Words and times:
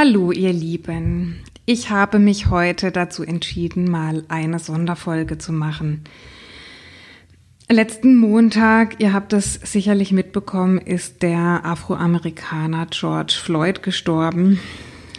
Hallo 0.00 0.30
ihr 0.30 0.52
Lieben, 0.52 1.42
ich 1.66 1.90
habe 1.90 2.20
mich 2.20 2.50
heute 2.50 2.92
dazu 2.92 3.24
entschieden, 3.24 3.90
mal 3.90 4.22
eine 4.28 4.60
Sonderfolge 4.60 5.38
zu 5.38 5.52
machen. 5.52 6.04
Letzten 7.68 8.14
Montag, 8.14 9.00
ihr 9.00 9.12
habt 9.12 9.32
es 9.32 9.54
sicherlich 9.54 10.12
mitbekommen, 10.12 10.78
ist 10.78 11.24
der 11.24 11.64
Afroamerikaner 11.64 12.86
George 12.86 13.34
Floyd 13.42 13.82
gestorben, 13.82 14.60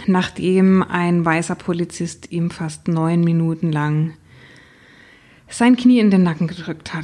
nachdem 0.07 0.81
ein 0.81 1.25
weißer 1.25 1.55
Polizist 1.55 2.31
ihm 2.31 2.49
fast 2.49 2.87
neun 2.87 3.19
Minuten 3.19 3.73
lang 3.73 4.13
sein 5.49 5.75
Knie 5.75 5.99
in 5.99 6.09
den 6.09 6.23
Nacken 6.23 6.47
gedrückt 6.47 6.93
hat. 6.93 7.03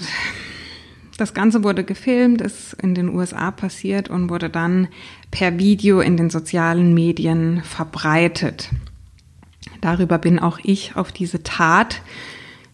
Das 1.17 1.33
Ganze 1.33 1.63
wurde 1.63 1.83
gefilmt, 1.85 2.41
ist 2.41 2.73
in 2.73 2.93
den 2.93 3.09
USA 3.09 3.51
passiert 3.51 4.09
und 4.09 4.29
wurde 4.29 4.49
dann 4.49 4.89
per 5.31 5.57
Video 5.57 6.01
in 6.01 6.17
den 6.17 6.29
sozialen 6.29 6.93
Medien 6.93 7.63
verbreitet. 7.63 8.69
Darüber 9.79 10.17
bin 10.17 10.39
auch 10.39 10.59
ich 10.61 10.95
auf 10.95 11.11
diese 11.11 11.41
Tat 11.43 12.01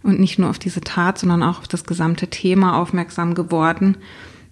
und 0.02 0.20
nicht 0.20 0.40
nur 0.40 0.50
auf 0.50 0.58
diese 0.58 0.82
Tat, 0.82 1.20
sondern 1.20 1.44
auch 1.44 1.60
auf 1.60 1.68
das 1.68 1.84
gesamte 1.84 2.28
Thema 2.28 2.78
aufmerksam 2.78 3.36
geworden, 3.36 3.98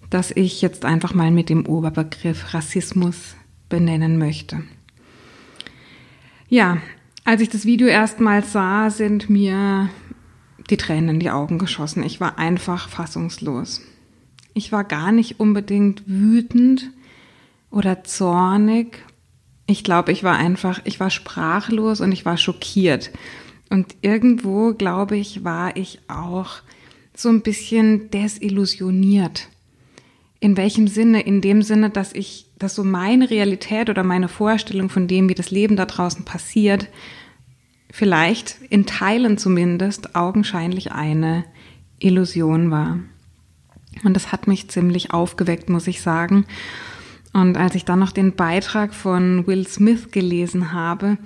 dass 0.08 0.30
ich 0.30 0.62
jetzt 0.62 0.84
einfach 0.84 1.14
mal 1.14 1.32
mit 1.32 1.48
dem 1.48 1.66
Oberbegriff 1.66 2.54
Rassismus 2.54 3.34
benennen 3.68 4.18
möchte. 4.18 4.62
Ja, 6.48 6.78
als 7.24 7.40
ich 7.40 7.48
das 7.48 7.64
Video 7.64 7.88
erstmals 7.88 8.52
sah, 8.52 8.90
sind 8.90 9.30
mir 9.30 9.88
die 10.68 10.76
Tränen 10.76 11.10
in 11.10 11.20
die 11.20 11.30
Augen 11.30 11.58
geschossen. 11.58 12.02
Ich 12.02 12.20
war 12.20 12.38
einfach 12.38 12.88
fassungslos. 12.88 13.82
Ich 14.54 14.72
war 14.72 14.84
gar 14.84 15.12
nicht 15.12 15.40
unbedingt 15.40 16.02
wütend 16.06 16.90
oder 17.70 18.04
zornig. 18.04 19.04
Ich 19.66 19.84
glaube, 19.84 20.12
ich 20.12 20.24
war 20.24 20.36
einfach, 20.36 20.80
ich 20.84 20.98
war 20.98 21.10
sprachlos 21.10 22.00
und 22.00 22.12
ich 22.12 22.24
war 22.24 22.36
schockiert. 22.36 23.10
Und 23.68 23.94
irgendwo, 24.02 24.74
glaube 24.74 25.16
ich, 25.16 25.44
war 25.44 25.76
ich 25.76 26.00
auch 26.08 26.56
so 27.14 27.28
ein 27.28 27.42
bisschen 27.42 28.10
desillusioniert. 28.10 29.48
In 30.40 30.56
welchem 30.56 30.88
Sinne? 30.88 31.20
In 31.20 31.40
dem 31.40 31.62
Sinne, 31.62 31.90
dass 31.90 32.12
ich, 32.12 32.46
dass 32.58 32.74
so 32.74 32.82
meine 32.82 33.30
Realität 33.30 33.90
oder 33.90 34.02
meine 34.02 34.28
Vorstellung 34.28 34.88
von 34.88 35.06
dem, 35.06 35.28
wie 35.28 35.34
das 35.34 35.50
Leben 35.50 35.76
da 35.76 35.86
draußen 35.86 36.24
passiert, 36.24 36.88
vielleicht 37.92 38.56
in 38.70 38.86
Teilen 38.86 39.38
zumindest 39.38 40.16
augenscheinlich 40.16 40.92
eine 40.92 41.44
Illusion 41.98 42.70
war. 42.70 42.98
Und 44.04 44.14
das 44.14 44.32
hat 44.32 44.46
mich 44.46 44.70
ziemlich 44.70 45.12
aufgeweckt, 45.12 45.68
muss 45.68 45.86
ich 45.86 46.00
sagen. 46.00 46.46
Und 47.32 47.56
als 47.56 47.74
ich 47.74 47.84
dann 47.84 47.98
noch 47.98 48.12
den 48.12 48.34
Beitrag 48.34 48.94
von 48.94 49.46
Will 49.46 49.66
Smith 49.66 50.10
gelesen 50.10 50.72
habe, 50.72 51.18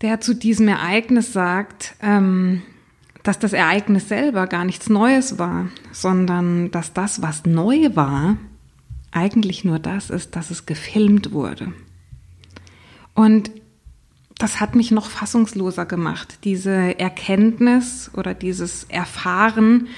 der 0.00 0.20
zu 0.20 0.34
diesem 0.34 0.68
Ereignis 0.68 1.32
sagt, 1.32 1.94
ähm, 2.00 2.62
dass 3.22 3.38
das 3.38 3.52
Ereignis 3.52 4.08
selber 4.08 4.46
gar 4.46 4.64
nichts 4.64 4.88
Neues 4.88 5.38
war, 5.38 5.68
sondern 5.92 6.70
dass 6.70 6.92
das, 6.92 7.22
was 7.22 7.44
neu 7.46 7.90
war, 7.94 8.36
eigentlich 9.12 9.64
nur 9.64 9.78
das 9.78 10.10
ist, 10.10 10.36
dass 10.36 10.50
es 10.50 10.66
gefilmt 10.66 11.32
wurde. 11.32 11.72
Und 13.14 13.50
das 14.36 14.60
hat 14.60 14.74
mich 14.74 14.90
noch 14.90 15.08
fassungsloser 15.08 15.86
gemacht, 15.86 16.38
diese 16.44 16.98
Erkenntnis 16.98 18.10
oder 18.14 18.34
dieses 18.34 18.84
Erfahren 18.84 19.88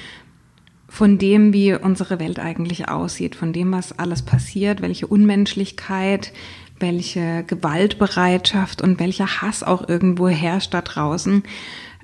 von 0.96 1.18
dem, 1.18 1.52
wie 1.52 1.74
unsere 1.74 2.18
Welt 2.20 2.38
eigentlich 2.38 2.88
aussieht, 2.88 3.34
von 3.34 3.52
dem, 3.52 3.70
was 3.70 3.98
alles 3.98 4.22
passiert, 4.22 4.80
welche 4.80 5.06
Unmenschlichkeit, 5.06 6.32
welche 6.80 7.44
Gewaltbereitschaft 7.46 8.80
und 8.80 8.98
welcher 8.98 9.42
Hass 9.42 9.62
auch 9.62 9.90
irgendwo 9.90 10.28
herrscht 10.28 10.72
da 10.72 10.80
draußen, 10.80 11.42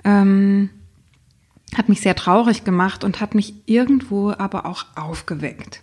ähm, 0.03 0.69
hat 1.75 1.89
mich 1.89 2.01
sehr 2.01 2.15
traurig 2.15 2.65
gemacht 2.65 3.03
und 3.03 3.19
hat 3.19 3.33
mich 3.33 3.55
irgendwo 3.65 4.29
aber 4.29 4.67
auch 4.67 4.85
aufgeweckt. 4.95 5.81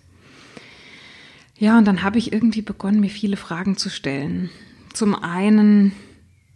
Ja, 1.58 1.78
und 1.78 1.86
dann 1.86 2.04
habe 2.04 2.18
ich 2.18 2.32
irgendwie 2.32 2.62
begonnen, 2.62 3.00
mir 3.00 3.10
viele 3.10 3.36
Fragen 3.36 3.76
zu 3.76 3.90
stellen. 3.90 4.50
Zum 4.92 5.16
einen, 5.16 5.90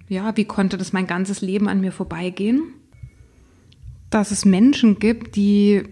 ja, 0.09 0.36
wie 0.36 0.44
konnte 0.44 0.78
das 0.78 0.92
mein 0.92 1.09
ganzes 1.09 1.41
Leben 1.41 1.66
an 1.66 1.81
mir 1.81 1.91
vorbeigehen? 1.91 2.62
Dass 4.09 4.31
es 4.31 4.44
Menschen 4.44 5.00
gibt, 5.00 5.34
die 5.34 5.82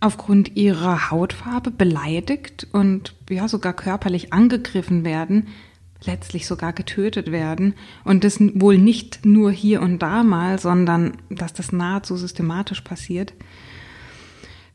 aufgrund 0.00 0.56
ihrer 0.56 1.10
Hautfarbe 1.10 1.70
beleidigt 1.70 2.66
und 2.72 3.14
ja 3.28 3.48
sogar 3.48 3.72
körperlich 3.72 4.32
angegriffen 4.32 5.04
werden, 5.04 5.48
letztlich 6.04 6.46
sogar 6.46 6.72
getötet 6.72 7.32
werden 7.32 7.74
und 8.04 8.22
das 8.22 8.38
wohl 8.40 8.78
nicht 8.78 9.24
nur 9.24 9.50
hier 9.50 9.82
und 9.82 10.00
da 10.00 10.22
mal, 10.22 10.58
sondern 10.58 11.16
dass 11.28 11.52
das 11.52 11.72
nahezu 11.72 12.16
systematisch 12.16 12.82
passiert. 12.82 13.32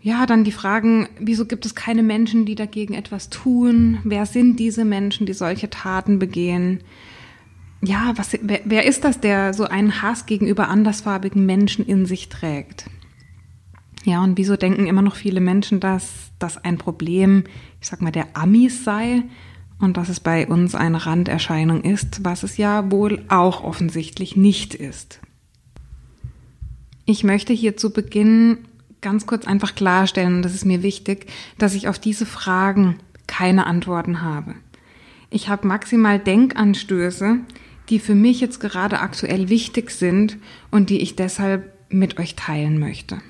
Ja, 0.02 0.26
dann 0.26 0.44
die 0.44 0.52
Fragen, 0.52 1.08
wieso 1.18 1.46
gibt 1.46 1.66
es 1.66 1.76
keine 1.76 2.04
Menschen, 2.04 2.46
die 2.46 2.56
dagegen 2.56 2.94
etwas 2.94 3.30
tun? 3.30 4.00
Wer 4.04 4.26
sind 4.26 4.58
diese 4.58 4.84
Menschen, 4.84 5.26
die 5.26 5.34
solche 5.34 5.70
Taten 5.70 6.20
begehen? 6.20 6.82
Ja, 7.82 8.12
was, 8.18 8.38
wer, 8.42 8.60
wer 8.66 8.86
ist 8.86 9.06
das, 9.06 9.22
der 9.22 9.54
so 9.54 9.64
einen 9.64 10.02
Hass 10.02 10.26
gegenüber 10.26 10.68
andersfarbigen 10.68 11.46
Menschen 11.46 11.86
in 11.86 12.06
sich 12.06 12.28
trägt? 12.28 12.90
Ja, 14.04 14.22
und 14.24 14.38
wieso 14.38 14.58
denken 14.58 14.86
immer 14.86 15.02
noch 15.02 15.16
viele 15.16 15.40
Menschen, 15.40 15.80
dass 15.80 16.32
das 16.40 16.58
ein 16.58 16.78
Problem, 16.78 17.46
ich 17.80 17.88
sag 17.88 18.02
mal, 18.02 18.12
der 18.12 18.36
Amis 18.36 18.84
sei 18.84 19.24
und 19.80 19.98
dass 19.98 20.10
es 20.10 20.20
bei 20.20 20.48
uns 20.48 20.76
eine 20.76 21.06
Randerscheinung 21.06 21.84
ist, 21.84 22.24
was 22.24 22.44
es 22.44 22.58
ja 22.58 22.92
wohl 22.92 23.24
auch 23.30 23.64
offensichtlich 23.64 24.36
nicht 24.36 24.76
ist. 24.76 25.20
Ich 27.06 27.24
möchte 27.24 27.54
hier 27.54 27.78
zu 27.78 27.92
Beginn 27.92 28.60
ganz 29.02 29.26
kurz 29.26 29.46
einfach 29.46 29.76
klarstellen, 29.76 30.36
und 30.36 30.42
das 30.44 30.54
ist 30.54 30.66
mir 30.66 30.84
wichtig, 30.84 31.28
dass 31.58 31.74
ich 31.74 31.88
auf 31.88 32.00
diese 32.00 32.26
Fragen 32.26 32.98
keine 33.28 33.68
Antworten 33.68 34.22
habe. 34.22 34.56
Ich 35.30 35.50
habe 35.50 35.68
maximal 35.68 36.20
Denkanstöße, 36.20 37.40
die 37.90 38.00
für 38.00 38.16
mich 38.16 38.40
jetzt 38.40 38.60
gerade 38.60 39.00
aktuell 39.00 39.50
wichtig 39.50 39.92
sind 39.92 40.38
und 40.72 40.90
die 40.90 41.02
ich 41.02 41.16
deshalb 41.16 41.74
mit 41.90 42.20
euch 42.20 42.36
teilen 42.36 42.80
möchte. 42.80 43.22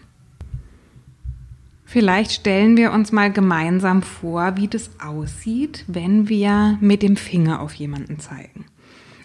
Vielleicht 1.86 2.32
stellen 2.32 2.78
wir 2.78 2.92
uns 2.92 3.12
mal 3.12 3.32
gemeinsam 3.32 4.02
vor, 4.02 4.56
wie 4.56 4.68
das 4.68 4.90
aussieht, 5.00 5.84
wenn 5.88 6.30
wir 6.30 6.78
mit 6.82 7.04
dem 7.04 7.18
Finger 7.18 7.62
auf 7.62 7.74
jemanden 7.74 8.20
zeigen. 8.20 8.66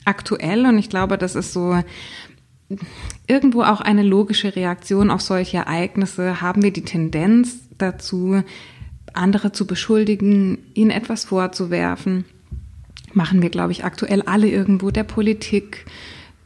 Aktuell, 0.04 0.66
und 0.66 0.78
ich 0.78 0.91
glaube, 0.91 1.19
das 1.19 1.34
ist 1.34 1.52
so 1.52 1.82
irgendwo 3.26 3.62
auch 3.62 3.80
eine 3.80 4.02
logische 4.02 4.56
Reaktion 4.56 5.10
auf 5.10 5.20
solche 5.20 5.58
Ereignisse, 5.58 6.41
haben 6.41 6.62
wir 6.62 6.72
die 6.72 6.84
Tendenz 6.84 7.60
dazu, 7.78 8.42
andere 9.14 9.52
zu 9.52 9.66
beschuldigen, 9.66 10.58
ihnen 10.75 10.90
etwas 10.90 11.25
vorzuwerfen. 11.25 12.25
Machen 13.12 13.40
wir, 13.40 13.50
glaube 13.50 13.72
ich, 13.72 13.84
aktuell 13.84 14.22
alle 14.22 14.48
irgendwo 14.48 14.90
der 14.90 15.04
Politik, 15.04 15.86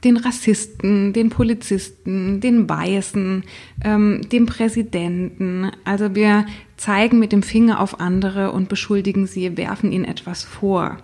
den 0.05 0.17
Rassisten, 0.17 1.13
den 1.13 1.31
Polizisten, 1.31 2.41
den 2.41 2.69
Weißen, 2.69 3.45
ähm, 3.85 4.21
dem 4.31 4.47
Präsidenten. 4.47 5.71
Also 5.85 6.15
wir 6.15 6.47
zeigen 6.77 7.19
mit 7.19 7.33
dem 7.33 7.43
Finger 7.43 7.81
auf 7.81 8.01
andere 8.01 8.53
und 8.53 8.69
beschuldigen 8.69 9.27
sie, 9.27 9.57
werfen 9.57 9.93
ihnen 9.93 10.05
etwas 10.05 10.43
vor. 10.43 10.99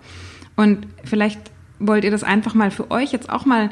Und 0.55 0.87
vielleicht 1.03 1.39
wollt 1.79 2.03
ihr 2.03 2.11
das 2.11 2.23
einfach 2.23 2.53
mal 2.53 2.71
für 2.71 2.91
euch 2.91 3.13
jetzt 3.13 3.29
auch 3.29 3.45
mal 3.45 3.69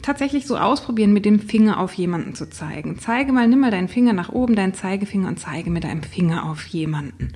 tatsächlich 0.00 0.46
so 0.46 0.56
ausprobieren, 0.56 1.12
mit 1.12 1.24
dem 1.24 1.40
Finger 1.40 1.78
auf 1.78 1.92
jemanden 1.94 2.34
zu 2.34 2.48
zeigen. 2.48 2.98
Zeige 2.98 3.32
mal, 3.32 3.48
nimm 3.48 3.60
mal 3.60 3.70
deinen 3.70 3.88
Finger 3.88 4.12
nach 4.12 4.30
oben, 4.30 4.54
deinen 4.54 4.74
Zeigefinger 4.74 5.28
und 5.28 5.38
zeige 5.38 5.70
mit 5.70 5.84
deinem 5.84 6.02
Finger 6.02 6.48
auf 6.48 6.64
jemanden. 6.66 7.32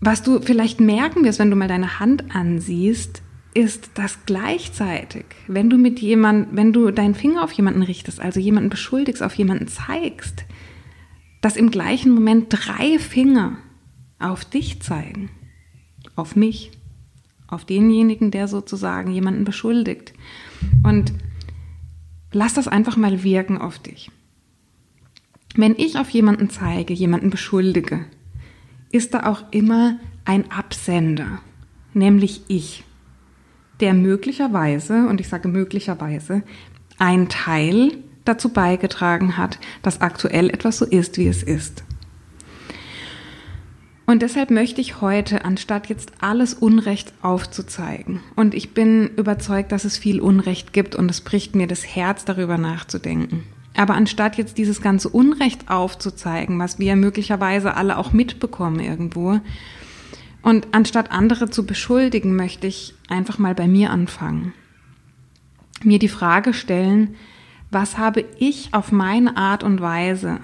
Was 0.00 0.22
du 0.22 0.40
vielleicht 0.40 0.80
merken 0.80 1.24
wirst, 1.24 1.38
wenn 1.38 1.50
du 1.50 1.56
mal 1.56 1.68
deine 1.68 1.98
Hand 1.98 2.34
ansiehst, 2.34 3.22
ist, 3.54 3.90
dass 3.94 4.26
gleichzeitig, 4.26 5.24
wenn 5.46 5.70
du 5.70 5.78
mit 5.78 6.00
jemand, 6.00 6.54
wenn 6.54 6.72
du 6.72 6.90
deinen 6.90 7.14
Finger 7.14 7.44
auf 7.44 7.52
jemanden 7.52 7.82
richtest, 7.82 8.20
also 8.20 8.40
jemanden 8.40 8.70
beschuldigst, 8.70 9.22
auf 9.22 9.34
jemanden 9.34 9.68
zeigst, 9.68 10.44
dass 11.40 11.56
im 11.56 11.70
gleichen 11.70 12.12
Moment 12.12 12.46
drei 12.50 12.98
Finger 12.98 13.56
auf 14.18 14.44
dich 14.44 14.80
zeigen, 14.80 15.30
auf 16.16 16.36
mich, 16.36 16.72
auf 17.46 17.64
denjenigen, 17.64 18.30
der 18.30 18.48
sozusagen 18.48 19.12
jemanden 19.12 19.44
beschuldigt. 19.44 20.14
Und 20.82 21.12
lass 22.32 22.54
das 22.54 22.66
einfach 22.66 22.96
mal 22.96 23.22
wirken 23.22 23.58
auf 23.58 23.78
dich. 23.78 24.10
Wenn 25.54 25.76
ich 25.76 25.98
auf 25.98 26.10
jemanden 26.10 26.50
zeige, 26.50 26.92
jemanden 26.92 27.30
beschuldige, 27.30 28.06
ist 28.90 29.14
da 29.14 29.26
auch 29.26 29.44
immer 29.52 30.00
ein 30.24 30.50
Absender, 30.50 31.40
nämlich 31.92 32.42
ich 32.48 32.84
der 33.80 33.94
möglicherweise, 33.94 35.06
und 35.06 35.20
ich 35.20 35.28
sage 35.28 35.48
möglicherweise, 35.48 36.42
ein 36.98 37.28
Teil 37.28 37.92
dazu 38.24 38.48
beigetragen 38.48 39.36
hat, 39.36 39.58
dass 39.82 40.00
aktuell 40.00 40.50
etwas 40.50 40.78
so 40.78 40.84
ist, 40.84 41.18
wie 41.18 41.28
es 41.28 41.42
ist. 41.42 41.84
Und 44.06 44.20
deshalb 44.20 44.50
möchte 44.50 44.82
ich 44.82 45.00
heute, 45.00 45.44
anstatt 45.46 45.88
jetzt 45.88 46.12
alles 46.20 46.52
Unrecht 46.52 47.12
aufzuzeigen, 47.22 48.20
und 48.36 48.54
ich 48.54 48.74
bin 48.74 49.08
überzeugt, 49.16 49.72
dass 49.72 49.84
es 49.84 49.96
viel 49.96 50.20
Unrecht 50.20 50.72
gibt 50.72 50.94
und 50.94 51.10
es 51.10 51.22
bricht 51.22 51.54
mir 51.54 51.66
das 51.66 51.84
Herz, 51.84 52.24
darüber 52.24 52.58
nachzudenken. 52.58 53.44
Aber 53.76 53.94
anstatt 53.94 54.36
jetzt 54.36 54.58
dieses 54.58 54.80
ganze 54.82 55.08
Unrecht 55.08 55.68
aufzuzeigen, 55.68 56.58
was 56.58 56.78
wir 56.78 56.96
möglicherweise 56.96 57.74
alle 57.74 57.98
auch 57.98 58.12
mitbekommen 58.12 58.78
irgendwo, 58.78 59.40
und 60.44 60.68
anstatt 60.72 61.10
andere 61.10 61.48
zu 61.48 61.64
beschuldigen, 61.64 62.36
möchte 62.36 62.66
ich 62.66 62.94
einfach 63.08 63.38
mal 63.38 63.54
bei 63.54 63.66
mir 63.66 63.90
anfangen. 63.90 64.52
Mir 65.82 65.98
die 65.98 66.08
Frage 66.08 66.52
stellen, 66.52 67.16
was 67.70 67.96
habe 67.96 68.24
ich 68.38 68.72
auf 68.72 68.92
meine 68.92 69.38
Art 69.38 69.64
und 69.64 69.80
Weise 69.80 70.40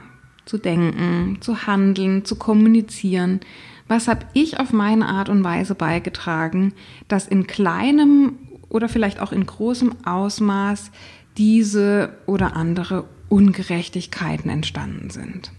zu 0.47 0.56
denken, 0.56 1.37
zu 1.41 1.67
handeln, 1.67 2.25
zu 2.25 2.37
kommunizieren. 2.37 3.41
Was 3.88 4.08
habe 4.08 4.25
ich 4.32 4.58
auf 4.58 4.73
meine 4.73 5.06
Art 5.06 5.29
und 5.29 5.44
Weise 5.44 5.75
beigetragen, 5.75 6.73
dass 7.06 7.29
in 7.29 7.47
kleinem 7.47 8.38
oder 8.70 8.88
vielleicht 8.88 9.20
auch 9.20 9.32
in 9.32 9.44
großem 9.44 10.06
Ausmaß 10.06 10.91
diese 11.37 12.17
oder 12.25 12.56
andere 12.56 13.05
Ungerechtigkeiten 13.29 14.50
entstanden 14.50 15.11
sind. 15.11 15.52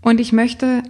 Und 0.00 0.20
ich 0.20 0.32
möchte 0.32 0.82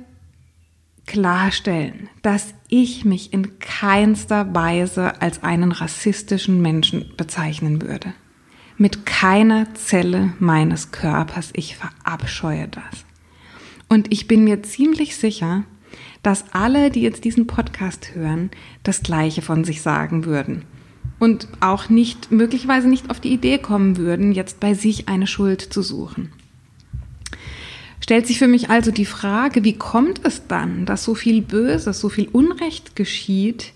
klarstellen, 1.07 2.09
dass 2.23 2.55
ich 2.69 3.05
mich 3.05 3.33
in 3.33 3.59
keinster 3.59 4.55
Weise 4.55 5.21
als 5.21 5.43
einen 5.43 5.73
rassistischen 5.73 6.63
Menschen 6.63 7.13
bezeichnen 7.17 7.83
würde 7.83 8.13
mit 8.83 9.07
keiner 9.07 9.73
Zelle 9.75 10.33
meines 10.41 10.91
Körpers. 10.91 11.51
Ich 11.55 11.77
verabscheue 11.77 12.69
das. 12.69 13.05
Und 13.89 14.13
ich 14.13 14.27
bin 14.27 14.45
mir 14.45 14.63
ziemlich 14.63 15.17
sicher, 15.17 15.65
dass 16.23 16.53
alle, 16.53 16.91
die 16.91 17.03
jetzt 17.03 17.25
diesen 17.25 17.47
Podcast 17.47 18.15
hören, 18.15 18.51
das 18.83 19.03
Gleiche 19.03 19.41
von 19.41 19.65
sich 19.65 19.83
sagen 19.83 20.25
würden. 20.25 20.65
Und 21.19 21.47
auch 21.61 21.89
nicht, 21.89 22.33
möglicherweise 22.33 22.89
nicht 22.89 23.11
auf 23.11 23.21
die 23.21 23.33
Idee 23.33 23.59
kommen 23.59 23.97
würden, 23.97 24.33
jetzt 24.33 24.59
bei 24.59 24.75
sich 24.75 25.09
eine 25.09 25.29
Schuld 25.29 25.61
zu 25.61 25.83
suchen. 25.83 26.33
Stellt 28.03 28.27
sich 28.27 28.41
für 28.41 28.49
mich 28.49 28.69
also 28.69 28.91
die 28.91 29.07
Frage, 29.07 29.63
wie 29.63 29.79
kommt 29.79 30.23
es 30.25 30.49
dann, 30.49 30.87
dass 30.87 31.05
so 31.05 31.15
viel 31.15 31.41
Böses, 31.41 32.01
so 32.01 32.09
viel 32.09 32.29
Unrecht 32.29 32.97
geschieht 32.97 33.73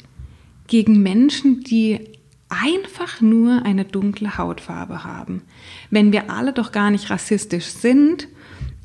gegen 0.66 1.00
Menschen, 1.00 1.60
die 1.60 2.00
einfach 2.48 3.20
nur 3.20 3.64
eine 3.64 3.84
dunkle 3.84 4.36
Hautfarbe 4.36 5.04
haben. 5.04 5.42
Wenn 5.90 6.10
wir 6.10 6.28
alle 6.28 6.52
doch 6.52 6.72
gar 6.72 6.90
nicht 6.90 7.08
rassistisch 7.08 7.66
sind 7.66 8.26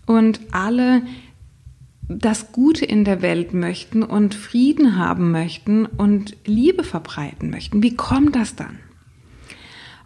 und 0.06 0.40
alle 0.52 1.02
das 2.08 2.52
Gute 2.52 2.86
in 2.86 3.04
der 3.04 3.24
Welt 3.24 3.52
möchten 3.52 4.04
und 4.04 4.36
Frieden 4.36 4.96
haben 4.96 5.32
möchten 5.32 5.88
und 5.88 6.38
Liebe 6.46 6.84
verbreiten 6.84 7.50
möchten, 7.50 7.82
wie 7.82 7.96
kommt 7.96 8.36
das 8.36 8.56
dann? 8.56 8.78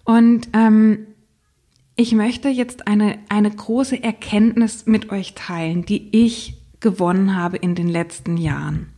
Und 0.06 0.48
ähm, 0.54 1.00
ich 1.96 2.14
möchte 2.14 2.50
jetzt 2.50 2.88
eine, 2.88 3.20
eine 3.30 3.50
große 3.50 4.02
Erkenntnis 4.02 4.86
mit 4.86 5.12
euch 5.12 5.34
teilen, 5.34 5.86
die 5.86 6.10
ich 6.12 6.58
gewonnen 6.80 7.36
habe 7.36 7.58
in 7.58 7.76
den 7.76 7.88
letzten 7.88 8.38
Jahren. 8.38 8.90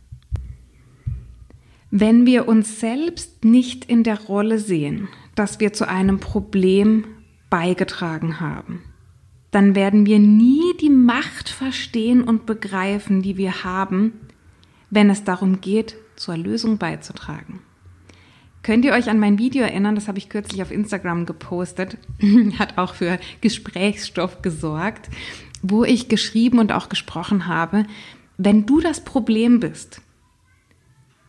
Wenn 1.90 2.26
wir 2.26 2.48
uns 2.48 2.80
selbst 2.80 3.44
nicht 3.44 3.84
in 3.84 4.02
der 4.02 4.20
Rolle 4.20 4.58
sehen, 4.58 5.08
dass 5.34 5.60
wir 5.60 5.72
zu 5.72 5.88
einem 5.88 6.18
Problem 6.20 7.04
beigetragen 7.48 8.40
haben, 8.40 8.82
dann 9.50 9.74
werden 9.74 10.04
wir 10.04 10.18
nie 10.18 10.76
die 10.80 10.90
Macht 10.90 11.48
verstehen 11.48 12.22
und 12.22 12.44
begreifen, 12.44 13.22
die 13.22 13.38
wir 13.38 13.64
haben, 13.64 14.12
wenn 14.90 15.08
es 15.08 15.24
darum 15.24 15.60
geht, 15.60 15.96
zur 16.16 16.36
Lösung 16.36 16.76
beizutragen. 16.76 17.60
Könnt 18.68 18.84
ihr 18.84 18.92
euch 18.92 19.08
an 19.08 19.18
mein 19.18 19.38
Video 19.38 19.62
erinnern? 19.62 19.94
Das 19.94 20.08
habe 20.08 20.18
ich 20.18 20.28
kürzlich 20.28 20.60
auf 20.60 20.70
Instagram 20.70 21.24
gepostet. 21.24 21.96
Hat 22.58 22.76
auch 22.76 22.92
für 22.92 23.18
Gesprächsstoff 23.40 24.42
gesorgt, 24.42 25.08
wo 25.62 25.84
ich 25.84 26.10
geschrieben 26.10 26.58
und 26.58 26.70
auch 26.72 26.90
gesprochen 26.90 27.46
habe. 27.46 27.86
Wenn 28.36 28.66
du 28.66 28.82
das 28.82 29.00
Problem 29.00 29.58
bist, 29.58 30.02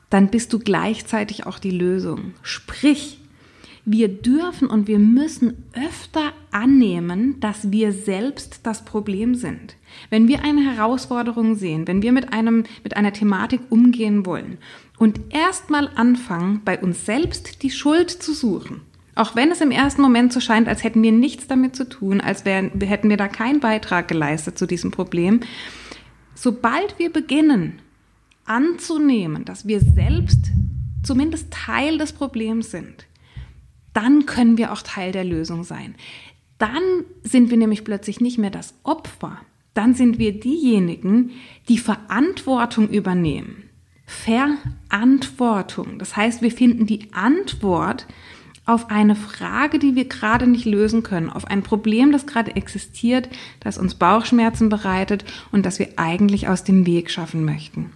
dann 0.09 0.27
bist 0.27 0.51
du 0.51 0.59
gleichzeitig 0.59 1.45
auch 1.45 1.59
die 1.59 1.71
Lösung. 1.71 2.33
Sprich, 2.41 3.19
wir 3.91 4.07
dürfen 4.07 4.68
und 4.68 4.88
wir 4.88 5.00
müssen 5.00 5.63
öfter 5.74 6.33
annehmen, 6.51 7.39
dass 7.39 7.71
wir 7.71 7.91
selbst 7.91 8.59
das 8.63 8.86
Problem 8.86 9.33
sind. 9.33 9.77
Wenn 10.12 10.27
wir 10.27 10.44
eine 10.44 10.62
Herausforderung 10.62 11.56
sehen, 11.56 11.88
wenn 11.88 12.03
wir 12.03 12.12
mit 12.12 12.31
einem, 12.31 12.65
mit 12.83 12.95
einer 12.95 13.13
Thematik 13.13 13.62
umgehen 13.69 14.27
wollen 14.27 14.59
und 15.00 15.19
erstmal 15.31 15.89
anfangen, 15.95 16.62
bei 16.63 16.80
uns 16.80 17.07
selbst 17.07 17.63
die 17.63 17.71
Schuld 17.71 18.12
zu 18.12 18.36
suchen, 18.36 18.81
auch 19.15 19.36
wenn 19.36 19.50
es 19.50 19.59
im 19.59 19.71
ersten 19.71 20.03
Moment 20.03 20.33
so 20.33 20.39
scheint, 20.39 20.68
als 20.68 20.83
hätten 20.83 21.01
wir 21.01 21.12
nichts 21.12 21.47
damit 21.47 21.75
zu 21.75 21.89
tun, 21.89 22.21
als 22.21 22.45
wären, 22.45 22.80
hätten 22.81 23.09
wir 23.09 23.18
da 23.18 23.27
keinen 23.27 23.59
Beitrag 23.59 24.07
geleistet 24.07 24.59
zu 24.59 24.68
diesem 24.68 24.92
Problem, 24.92 25.39
sobald 26.35 27.00
wir 27.00 27.12
beginnen, 27.12 27.80
anzunehmen, 28.45 29.45
dass 29.45 29.68
wir 29.68 29.80
selbst 29.80 30.51
zumindest 31.01 31.51
Teil 31.51 31.97
des 31.97 32.13
Problems 32.13 32.69
sind, 32.69 33.07
dann 33.94 34.25
können 34.25 34.57
wir 34.57 34.71
auch 34.71 34.81
Teil 34.81 35.12
der 35.12 35.24
Lösung 35.24 35.63
sein. 35.63 35.95
Dann 36.57 36.83
sind 37.24 37.50
wir 37.50 37.57
nämlich 37.57 37.83
plötzlich 37.83 38.19
nicht 38.19 38.38
mehr 38.38 38.50
das 38.50 38.74
Opfer, 38.83 39.39
dann 39.74 39.94
sind 39.94 40.18
wir 40.18 40.38
diejenigen, 40.38 41.31
die 41.69 41.77
Verantwortung 41.77 42.89
übernehmen. 42.89 43.69
Verantwortung. 44.06 46.00
Das 46.00 46.18
heißt, 46.18 46.41
wir 46.41 46.51
finden 46.51 46.86
die 46.86 47.13
Antwort 47.13 48.07
auf 48.65 48.89
eine 48.91 49.15
Frage, 49.15 49.80
die 49.80 49.95
wir 49.95 50.06
gerade 50.06 50.47
nicht 50.47 50.65
lösen 50.65 51.01
können, 51.03 51.30
auf 51.30 51.45
ein 51.45 51.63
Problem, 51.63 52.12
das 52.12 52.27
gerade 52.27 52.56
existiert, 52.56 53.30
das 53.59 53.77
uns 53.77 53.95
Bauchschmerzen 53.95 54.69
bereitet 54.69 55.25
und 55.51 55.65
das 55.65 55.80
wir 55.80 55.94
eigentlich 55.97 56.47
aus 56.47 56.63
dem 56.63 56.85
Weg 56.85 57.09
schaffen 57.09 57.45
möchten. 57.45 57.92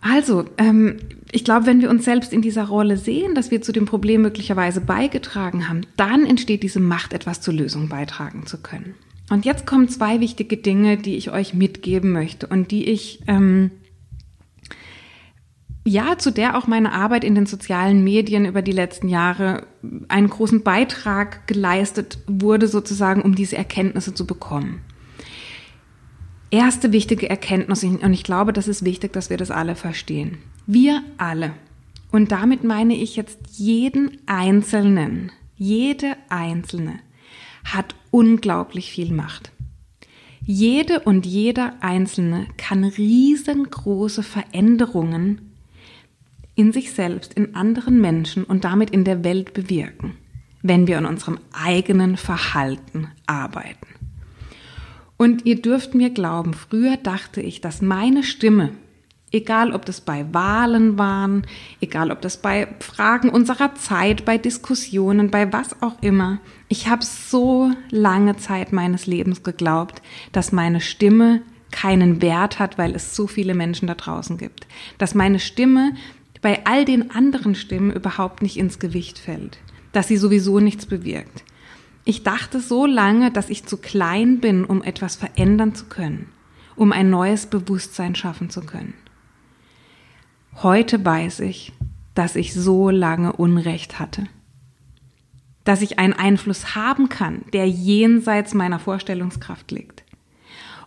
Also, 0.00 0.46
ähm, 0.56 0.96
ich 1.30 1.44
glaube, 1.44 1.66
wenn 1.66 1.80
wir 1.80 1.90
uns 1.90 2.04
selbst 2.04 2.32
in 2.32 2.42
dieser 2.42 2.64
Rolle 2.64 2.96
sehen, 2.96 3.34
dass 3.34 3.50
wir 3.50 3.62
zu 3.62 3.72
dem 3.72 3.84
Problem 3.84 4.22
möglicherweise 4.22 4.80
beigetragen 4.80 5.68
haben, 5.68 5.82
dann 5.96 6.24
entsteht 6.26 6.62
diese 6.62 6.80
Macht, 6.80 7.12
etwas 7.12 7.40
zur 7.40 7.54
Lösung 7.54 7.88
beitragen 7.88 8.46
zu 8.46 8.58
können. 8.58 8.94
Und 9.30 9.44
jetzt 9.44 9.66
kommen 9.66 9.88
zwei 9.88 10.20
wichtige 10.20 10.56
Dinge, 10.56 10.96
die 10.96 11.16
ich 11.16 11.30
euch 11.30 11.54
mitgeben 11.54 12.12
möchte 12.12 12.46
und 12.46 12.70
die 12.70 12.88
ich, 12.88 13.20
ähm, 13.28 13.70
ja, 15.84 16.18
zu 16.18 16.32
der 16.32 16.58
auch 16.58 16.66
meine 16.66 16.92
Arbeit 16.92 17.22
in 17.22 17.34
den 17.34 17.46
sozialen 17.46 18.02
Medien 18.02 18.44
über 18.44 18.62
die 18.62 18.72
letzten 18.72 19.08
Jahre 19.08 19.66
einen 20.08 20.28
großen 20.28 20.62
Beitrag 20.62 21.46
geleistet 21.46 22.18
wurde, 22.26 22.66
sozusagen, 22.66 23.22
um 23.22 23.34
diese 23.34 23.56
Erkenntnisse 23.56 24.14
zu 24.14 24.26
bekommen 24.26 24.80
erste 26.50 26.92
wichtige 26.92 27.28
Erkenntnis, 27.28 27.84
und 27.84 28.12
ich 28.12 28.24
glaube, 28.24 28.52
das 28.52 28.68
ist 28.68 28.84
wichtig, 28.84 29.12
dass 29.12 29.30
wir 29.30 29.36
das 29.36 29.50
alle 29.50 29.74
verstehen. 29.74 30.38
Wir 30.66 31.02
alle, 31.16 31.52
und 32.12 32.32
damit 32.32 32.64
meine 32.64 32.94
ich 32.94 33.16
jetzt 33.16 33.38
jeden 33.56 34.18
Einzelnen, 34.26 35.32
jede 35.56 36.16
Einzelne, 36.28 36.98
hat 37.64 37.94
unglaublich 38.10 38.90
viel 38.90 39.12
Macht. 39.12 39.52
Jede 40.44 41.00
und 41.00 41.26
jeder 41.26 41.74
Einzelne 41.80 42.46
kann 42.56 42.82
riesengroße 42.82 44.22
Veränderungen 44.22 45.52
in 46.54 46.72
sich 46.72 46.92
selbst, 46.92 47.34
in 47.34 47.54
anderen 47.54 48.00
Menschen 48.00 48.44
und 48.44 48.64
damit 48.64 48.90
in 48.90 49.04
der 49.04 49.22
Welt 49.22 49.54
bewirken, 49.54 50.16
wenn 50.62 50.86
wir 50.86 50.98
an 50.98 51.06
unserem 51.06 51.38
eigenen 51.52 52.16
Verhalten 52.16 53.08
arbeiten. 53.26 53.86
Und 55.20 55.44
ihr 55.44 55.60
dürft 55.60 55.94
mir 55.94 56.08
glauben, 56.08 56.54
früher 56.54 56.96
dachte 56.96 57.42
ich, 57.42 57.60
dass 57.60 57.82
meine 57.82 58.22
Stimme, 58.22 58.70
egal 59.30 59.74
ob 59.74 59.84
das 59.84 60.00
bei 60.00 60.24
Wahlen 60.32 60.96
waren, 60.96 61.46
egal 61.82 62.10
ob 62.10 62.22
das 62.22 62.38
bei 62.38 62.68
Fragen 62.78 63.28
unserer 63.28 63.74
Zeit, 63.74 64.24
bei 64.24 64.38
Diskussionen, 64.38 65.30
bei 65.30 65.52
was 65.52 65.82
auch 65.82 66.00
immer, 66.00 66.40
ich 66.68 66.88
habe 66.88 67.04
so 67.04 67.70
lange 67.90 68.38
Zeit 68.38 68.72
meines 68.72 69.06
Lebens 69.06 69.42
geglaubt, 69.42 70.00
dass 70.32 70.52
meine 70.52 70.80
Stimme 70.80 71.42
keinen 71.70 72.22
Wert 72.22 72.58
hat, 72.58 72.78
weil 72.78 72.94
es 72.94 73.14
so 73.14 73.26
viele 73.26 73.52
Menschen 73.52 73.88
da 73.88 73.96
draußen 73.96 74.38
gibt. 74.38 74.66
Dass 74.96 75.14
meine 75.14 75.38
Stimme 75.38 75.92
bei 76.40 76.64
all 76.64 76.86
den 76.86 77.10
anderen 77.10 77.54
Stimmen 77.54 77.92
überhaupt 77.92 78.40
nicht 78.40 78.56
ins 78.56 78.78
Gewicht 78.78 79.18
fällt. 79.18 79.58
Dass 79.92 80.08
sie 80.08 80.16
sowieso 80.16 80.60
nichts 80.60 80.86
bewirkt. 80.86 81.44
Ich 82.04 82.22
dachte 82.22 82.60
so 82.60 82.86
lange, 82.86 83.30
dass 83.30 83.50
ich 83.50 83.66
zu 83.66 83.76
klein 83.76 84.40
bin, 84.40 84.64
um 84.64 84.82
etwas 84.82 85.16
verändern 85.16 85.74
zu 85.74 85.86
können, 85.86 86.28
um 86.76 86.92
ein 86.92 87.10
neues 87.10 87.46
Bewusstsein 87.46 88.14
schaffen 88.14 88.50
zu 88.50 88.62
können. 88.62 88.94
Heute 90.62 91.04
weiß 91.04 91.40
ich, 91.40 91.72
dass 92.14 92.36
ich 92.36 92.54
so 92.54 92.90
lange 92.90 93.34
Unrecht 93.34 93.98
hatte, 93.98 94.26
dass 95.64 95.82
ich 95.82 95.98
einen 95.98 96.14
Einfluss 96.14 96.74
haben 96.74 97.08
kann, 97.08 97.42
der 97.52 97.68
jenseits 97.68 98.54
meiner 98.54 98.78
Vorstellungskraft 98.78 99.70
liegt. 99.70 100.04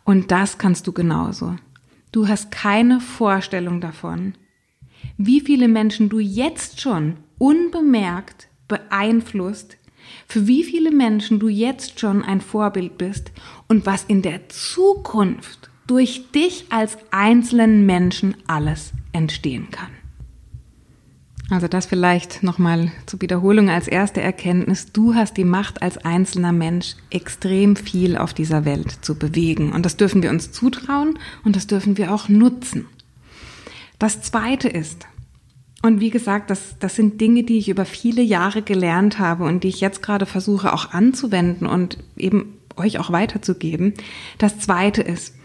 Und 0.03 0.31
das 0.31 0.57
kannst 0.57 0.87
du 0.87 0.91
genauso. 0.91 1.55
Du 2.11 2.27
hast 2.27 2.51
keine 2.51 2.99
Vorstellung 2.99 3.81
davon, 3.81 4.35
wie 5.17 5.41
viele 5.41 5.67
Menschen 5.67 6.09
du 6.09 6.19
jetzt 6.19 6.81
schon 6.81 7.17
unbemerkt 7.37 8.47
beeinflusst, 8.67 9.77
für 10.27 10.47
wie 10.47 10.63
viele 10.63 10.91
Menschen 10.91 11.39
du 11.39 11.47
jetzt 11.47 11.99
schon 11.99 12.23
ein 12.23 12.41
Vorbild 12.41 12.97
bist 12.97 13.31
und 13.67 13.85
was 13.85 14.03
in 14.03 14.21
der 14.21 14.49
Zukunft 14.49 15.69
durch 15.87 16.31
dich 16.31 16.65
als 16.69 16.97
einzelnen 17.11 17.85
Menschen 17.85 18.35
alles 18.47 18.93
entstehen 19.11 19.69
kann. 19.71 19.89
Also 21.49 21.67
das 21.67 21.85
vielleicht 21.85 22.41
nochmal 22.41 22.91
zur 23.05 23.21
Wiederholung 23.21 23.69
als 23.69 23.87
erste 23.87 24.21
Erkenntnis. 24.21 24.91
Du 24.91 25.13
hast 25.13 25.35
die 25.37 25.43
Macht 25.43 25.81
als 25.81 25.97
einzelner 25.97 26.53
Mensch 26.53 26.95
extrem 27.09 27.75
viel 27.75 28.17
auf 28.17 28.33
dieser 28.33 28.65
Welt 28.65 28.91
zu 29.01 29.15
bewegen. 29.15 29.73
Und 29.73 29.85
das 29.85 29.97
dürfen 29.97 30.23
wir 30.23 30.29
uns 30.29 30.51
zutrauen 30.51 31.19
und 31.43 31.55
das 31.55 31.67
dürfen 31.67 31.97
wir 31.97 32.13
auch 32.13 32.29
nutzen. 32.29 32.87
Das 33.99 34.21
zweite 34.21 34.67
ist, 34.67 35.05
und 35.83 35.99
wie 35.99 36.09
gesagt, 36.09 36.49
das, 36.49 36.79
das 36.79 36.95
sind 36.95 37.19
Dinge, 37.19 37.43
die 37.43 37.57
ich 37.57 37.67
über 37.67 37.83
viele 37.83 38.21
Jahre 38.21 38.61
gelernt 38.61 39.19
habe 39.19 39.43
und 39.43 39.65
die 39.65 39.67
ich 39.67 39.81
jetzt 39.81 40.01
gerade 40.01 40.25
versuche 40.25 40.71
auch 40.71 40.91
anzuwenden 40.91 41.67
und 41.67 41.97
eben 42.15 42.57
euch 42.77 42.99
auch 42.99 43.11
weiterzugeben. 43.11 43.93
Das 44.37 44.59
zweite 44.59 45.01
ist, 45.01 45.35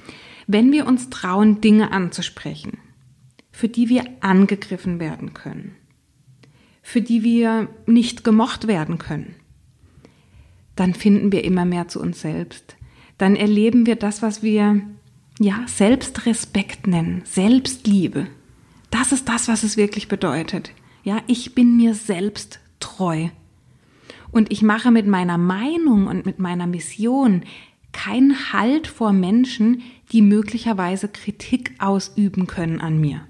wenn 0.47 0.71
wir 0.71 0.87
uns 0.87 1.11
trauen, 1.11 1.61
Dinge 1.61 1.91
anzusprechen, 1.91 2.79
für 3.51 3.69
die 3.69 3.89
wir 3.89 4.05
angegriffen 4.21 5.01
werden 5.01 5.35
können, 5.35 5.75
für 6.83 7.03
die 7.03 7.25
wir 7.25 7.69
nicht 7.87 8.23
gemocht 8.23 8.69
werden 8.69 8.99
können, 8.99 9.35
dann 10.77 10.95
finden 10.95 11.33
wir 11.33 11.43
immer 11.43 11.65
mehr 11.65 11.89
zu 11.89 12.01
uns 12.01 12.21
selbst. 12.21 12.77
Dann 13.19 13.35
erleben 13.35 13.87
wir 13.87 13.97
das, 13.97 14.23
was 14.23 14.45
wir 14.45 14.81
ja 15.41 15.65
Selbstrespekt 15.67 16.87
nennen, 16.87 17.23
Selbstliebe. 17.25 18.29
Das 18.91 19.13
ist 19.13 19.29
das, 19.29 19.49
was 19.49 19.63
es 19.63 19.77
wirklich 19.77 20.09
bedeutet. 20.09 20.73
Ja, 21.03 21.21
ich 21.27 21.55
bin 21.55 21.77
mir 21.77 21.95
selbst 21.95 22.61
treu. 22.81 23.29
Und 24.31 24.53
ich 24.53 24.63
mache 24.63 24.91
mit 24.91 25.07
meiner 25.07 25.39
Meinung 25.39 26.07
und 26.07 26.27
mit 26.27 26.39
meiner 26.39 26.67
Mission 26.67 27.43
keinen 27.93 28.53
Halt 28.53 28.87
vor 28.87 29.13
Menschen, 29.13 29.83
die 30.13 30.23
möglicherweise 30.23 31.09
Kritik 31.09 31.73
ausüben 31.79 32.47
können 32.47 32.81
an 32.81 33.01
mir. 33.01 33.23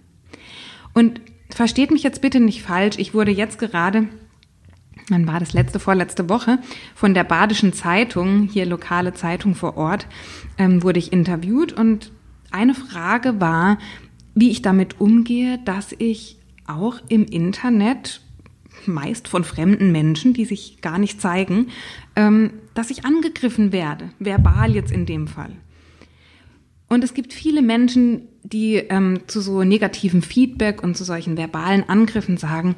Und 0.94 1.20
versteht 1.50 1.90
mich 1.90 2.02
jetzt 2.02 2.20
bitte 2.20 2.40
nicht 2.40 2.62
falsch, 2.62 2.98
ich 2.98 3.14
wurde 3.14 3.30
jetzt 3.30 3.58
gerade, 3.58 4.08
dann 5.08 5.26
war 5.26 5.40
das 5.40 5.52
letzte, 5.52 5.78
vorletzte 5.78 6.28
Woche, 6.28 6.58
von 6.94 7.14
der 7.14 7.24
Badischen 7.24 7.72
Zeitung, 7.72 8.48
hier 8.52 8.66
lokale 8.66 9.14
Zeitung 9.14 9.54
vor 9.54 9.76
Ort, 9.76 10.06
ähm, 10.58 10.82
wurde 10.82 10.98
ich 10.98 11.12
interviewt 11.12 11.72
und 11.72 12.12
eine 12.50 12.74
Frage 12.74 13.40
war, 13.40 13.78
wie 14.38 14.50
ich 14.50 14.62
damit 14.62 15.00
umgehe, 15.00 15.58
dass 15.64 15.94
ich 15.98 16.38
auch 16.66 17.00
im 17.08 17.24
Internet 17.24 18.20
meist 18.86 19.26
von 19.26 19.42
fremden 19.42 19.90
Menschen, 19.90 20.32
die 20.32 20.44
sich 20.44 20.80
gar 20.80 20.98
nicht 20.98 21.20
zeigen, 21.20 21.68
ähm, 22.14 22.50
dass 22.74 22.90
ich 22.90 23.04
angegriffen 23.04 23.72
werde, 23.72 24.10
verbal 24.20 24.74
jetzt 24.74 24.92
in 24.92 25.06
dem 25.06 25.26
Fall. 25.26 25.50
Und 26.88 27.02
es 27.02 27.14
gibt 27.14 27.32
viele 27.32 27.62
Menschen, 27.62 28.28
die 28.44 28.76
ähm, 28.76 29.20
zu 29.26 29.40
so 29.40 29.64
negativen 29.64 30.22
Feedback 30.22 30.82
und 30.82 30.96
zu 30.96 31.04
solchen 31.04 31.36
verbalen 31.36 31.88
Angriffen 31.88 32.36
sagen, 32.36 32.76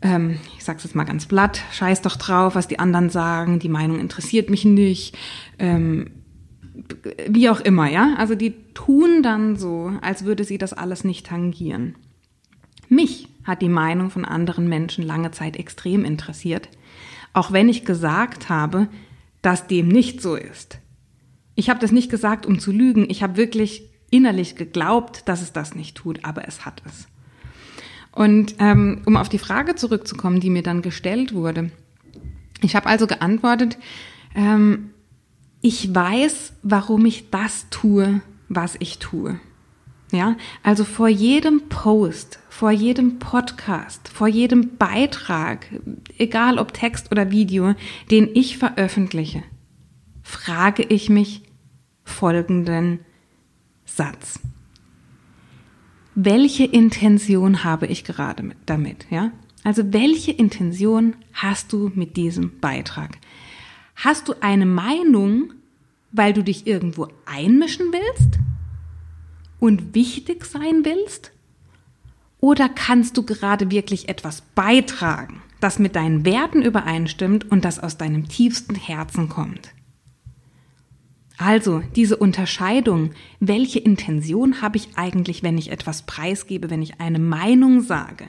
ähm, 0.00 0.38
ich 0.56 0.64
sag's 0.64 0.84
jetzt 0.84 0.96
mal 0.96 1.04
ganz 1.04 1.26
platt, 1.26 1.60
scheiß 1.72 2.00
doch 2.02 2.16
drauf, 2.16 2.54
was 2.54 2.66
die 2.66 2.78
anderen 2.78 3.10
sagen, 3.10 3.58
die 3.58 3.68
Meinung 3.68 4.00
interessiert 4.00 4.48
mich 4.48 4.64
nicht, 4.64 5.16
ähm, 5.58 6.10
wie 7.28 7.48
auch 7.48 7.60
immer, 7.60 7.88
ja. 7.90 8.14
Also 8.16 8.34
die 8.34 8.54
tun 8.74 9.22
dann 9.22 9.56
so, 9.56 9.92
als 10.00 10.24
würde 10.24 10.44
sie 10.44 10.58
das 10.58 10.72
alles 10.72 11.04
nicht 11.04 11.26
tangieren. 11.26 11.94
Mich 12.88 13.28
hat 13.44 13.62
die 13.62 13.68
Meinung 13.68 14.10
von 14.10 14.24
anderen 14.24 14.68
Menschen 14.68 15.04
lange 15.04 15.30
Zeit 15.30 15.56
extrem 15.56 16.04
interessiert, 16.04 16.68
auch 17.32 17.52
wenn 17.52 17.68
ich 17.68 17.84
gesagt 17.84 18.48
habe, 18.48 18.88
dass 19.42 19.66
dem 19.66 19.88
nicht 19.88 20.20
so 20.20 20.34
ist. 20.34 20.78
Ich 21.54 21.70
habe 21.70 21.80
das 21.80 21.92
nicht 21.92 22.10
gesagt, 22.10 22.46
um 22.46 22.58
zu 22.58 22.72
lügen. 22.72 23.08
Ich 23.08 23.22
habe 23.22 23.36
wirklich 23.36 23.90
innerlich 24.10 24.56
geglaubt, 24.56 25.28
dass 25.28 25.42
es 25.42 25.52
das 25.52 25.74
nicht 25.74 25.96
tut, 25.96 26.24
aber 26.24 26.48
es 26.48 26.64
hat 26.64 26.82
es. 26.86 27.06
Und 28.12 28.56
ähm, 28.58 29.02
um 29.06 29.16
auf 29.16 29.28
die 29.28 29.38
Frage 29.38 29.74
zurückzukommen, 29.74 30.40
die 30.40 30.50
mir 30.50 30.62
dann 30.62 30.82
gestellt 30.82 31.34
wurde. 31.34 31.70
Ich 32.62 32.76
habe 32.76 32.86
also 32.86 33.06
geantwortet, 33.06 33.76
ähm, 34.34 34.90
ich 35.64 35.94
weiß, 35.94 36.52
warum 36.62 37.06
ich 37.06 37.30
das 37.30 37.68
tue, 37.70 38.20
was 38.50 38.76
ich 38.80 38.98
tue. 38.98 39.40
Ja, 40.12 40.36
also 40.62 40.84
vor 40.84 41.08
jedem 41.08 41.70
Post, 41.70 42.38
vor 42.50 42.70
jedem 42.70 43.18
Podcast, 43.18 44.10
vor 44.10 44.28
jedem 44.28 44.76
Beitrag, 44.76 45.66
egal 46.18 46.58
ob 46.58 46.74
Text 46.74 47.10
oder 47.10 47.30
Video, 47.30 47.74
den 48.10 48.28
ich 48.34 48.58
veröffentliche, 48.58 49.42
frage 50.22 50.82
ich 50.82 51.08
mich 51.08 51.44
folgenden 52.04 52.98
Satz. 53.86 54.40
Welche 56.14 56.64
Intention 56.64 57.64
habe 57.64 57.86
ich 57.86 58.04
gerade 58.04 58.50
damit, 58.66 59.06
ja? 59.08 59.32
Also 59.64 59.94
welche 59.94 60.30
Intention 60.30 61.16
hast 61.32 61.72
du 61.72 61.90
mit 61.94 62.18
diesem 62.18 62.60
Beitrag? 62.60 63.16
Hast 63.94 64.28
du 64.28 64.34
eine 64.40 64.66
Meinung, 64.66 65.52
weil 66.12 66.32
du 66.32 66.42
dich 66.42 66.66
irgendwo 66.66 67.08
einmischen 67.26 67.92
willst? 67.92 68.38
und 69.64 69.94
wichtig 69.94 70.44
sein 70.44 70.84
willst? 70.84 71.32
Oder 72.38 72.68
kannst 72.68 73.16
du 73.16 73.22
gerade 73.22 73.70
wirklich 73.70 74.10
etwas 74.10 74.42
beitragen, 74.42 75.40
das 75.60 75.78
mit 75.78 75.96
deinen 75.96 76.26
Werten 76.26 76.60
übereinstimmt 76.60 77.50
und 77.50 77.64
das 77.64 77.78
aus 77.78 77.96
deinem 77.96 78.28
tiefsten 78.28 78.74
Herzen 78.74 79.30
kommt? 79.30 79.70
Also 81.38 81.82
diese 81.96 82.18
Unterscheidung, 82.18 83.12
welche 83.40 83.78
Intention 83.78 84.60
habe 84.60 84.76
ich 84.76 84.96
eigentlich, 84.96 85.42
wenn 85.42 85.56
ich 85.56 85.72
etwas 85.72 86.02
preisgebe, 86.02 86.68
wenn 86.68 86.82
ich 86.82 87.00
eine 87.00 87.18
Meinung 87.18 87.80
sage? 87.80 88.26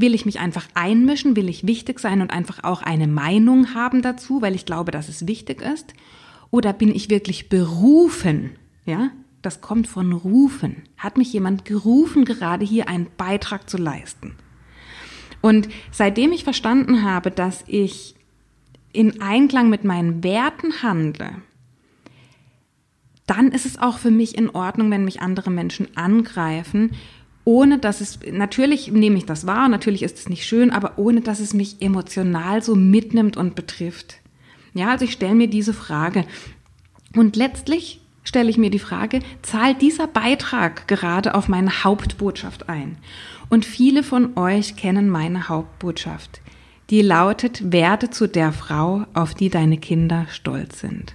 Will 0.00 0.14
ich 0.14 0.24
mich 0.24 0.40
einfach 0.40 0.66
einmischen? 0.74 1.36
Will 1.36 1.48
ich 1.48 1.66
wichtig 1.66 2.00
sein 2.00 2.22
und 2.22 2.32
einfach 2.32 2.64
auch 2.64 2.82
eine 2.82 3.06
Meinung 3.06 3.74
haben 3.74 4.00
dazu, 4.00 4.40
weil 4.40 4.54
ich 4.54 4.64
glaube, 4.64 4.92
dass 4.92 5.08
es 5.08 5.26
wichtig 5.26 5.60
ist? 5.60 5.92
Oder 6.50 6.72
bin 6.72 6.94
ich 6.94 7.10
wirklich 7.10 7.48
berufen, 7.48 8.52
ja, 8.86 9.10
das 9.42 9.60
kommt 9.60 9.86
von 9.86 10.12
Rufen. 10.12 10.82
Hat 10.96 11.18
mich 11.18 11.32
jemand 11.32 11.64
gerufen, 11.64 12.24
gerade 12.24 12.64
hier 12.64 12.88
einen 12.88 13.08
Beitrag 13.16 13.68
zu 13.68 13.76
leisten? 13.76 14.36
Und 15.42 15.68
seitdem 15.90 16.32
ich 16.32 16.44
verstanden 16.44 17.02
habe, 17.02 17.30
dass 17.30 17.64
ich 17.66 18.14
in 18.92 19.20
Einklang 19.20 19.70
mit 19.70 19.84
meinen 19.84 20.24
Werten 20.24 20.82
handle, 20.82 21.42
dann 23.26 23.52
ist 23.52 23.64
es 23.64 23.78
auch 23.78 23.98
für 23.98 24.10
mich 24.10 24.36
in 24.36 24.50
Ordnung, 24.50 24.90
wenn 24.90 25.04
mich 25.04 25.20
andere 25.20 25.50
Menschen 25.50 25.88
angreifen, 25.96 26.90
ohne 27.44 27.78
dass 27.78 28.00
es, 28.00 28.18
natürlich 28.30 28.90
nehme 28.92 29.16
ich 29.16 29.26
das 29.26 29.46
wahr, 29.46 29.68
natürlich 29.68 30.02
ist 30.02 30.18
es 30.18 30.28
nicht 30.28 30.44
schön, 30.44 30.70
aber 30.70 30.98
ohne 30.98 31.20
dass 31.20 31.40
es 31.40 31.54
mich 31.54 31.80
emotional 31.80 32.62
so 32.62 32.74
mitnimmt 32.74 33.36
und 33.36 33.54
betrifft. 33.54 34.16
Ja, 34.74 34.90
also 34.90 35.04
ich 35.04 35.12
stelle 35.12 35.34
mir 35.34 35.48
diese 35.48 35.74
Frage. 35.74 36.24
Und 37.16 37.36
letztlich 37.36 38.00
stelle 38.22 38.50
ich 38.50 38.58
mir 38.58 38.70
die 38.70 38.78
Frage, 38.78 39.20
zahlt 39.42 39.82
dieser 39.82 40.06
Beitrag 40.06 40.86
gerade 40.86 41.34
auf 41.34 41.48
meine 41.48 41.82
Hauptbotschaft 41.82 42.68
ein? 42.68 42.98
Und 43.48 43.64
viele 43.64 44.02
von 44.02 44.36
euch 44.36 44.76
kennen 44.76 45.08
meine 45.08 45.48
Hauptbotschaft. 45.48 46.40
Die 46.90 47.02
lautet, 47.02 47.72
werde 47.72 48.10
zu 48.10 48.28
der 48.28 48.52
Frau, 48.52 49.06
auf 49.14 49.34
die 49.34 49.48
deine 49.48 49.78
Kinder 49.78 50.26
stolz 50.30 50.80
sind. 50.80 51.14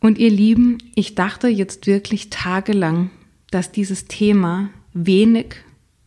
Und 0.00 0.16
ihr 0.16 0.30
Lieben, 0.30 0.78
ich 0.94 1.14
dachte 1.14 1.48
jetzt 1.48 1.86
wirklich 1.86 2.30
tagelang, 2.30 3.10
dass 3.50 3.72
dieses 3.72 4.06
Thema 4.06 4.70
wenig 4.92 5.56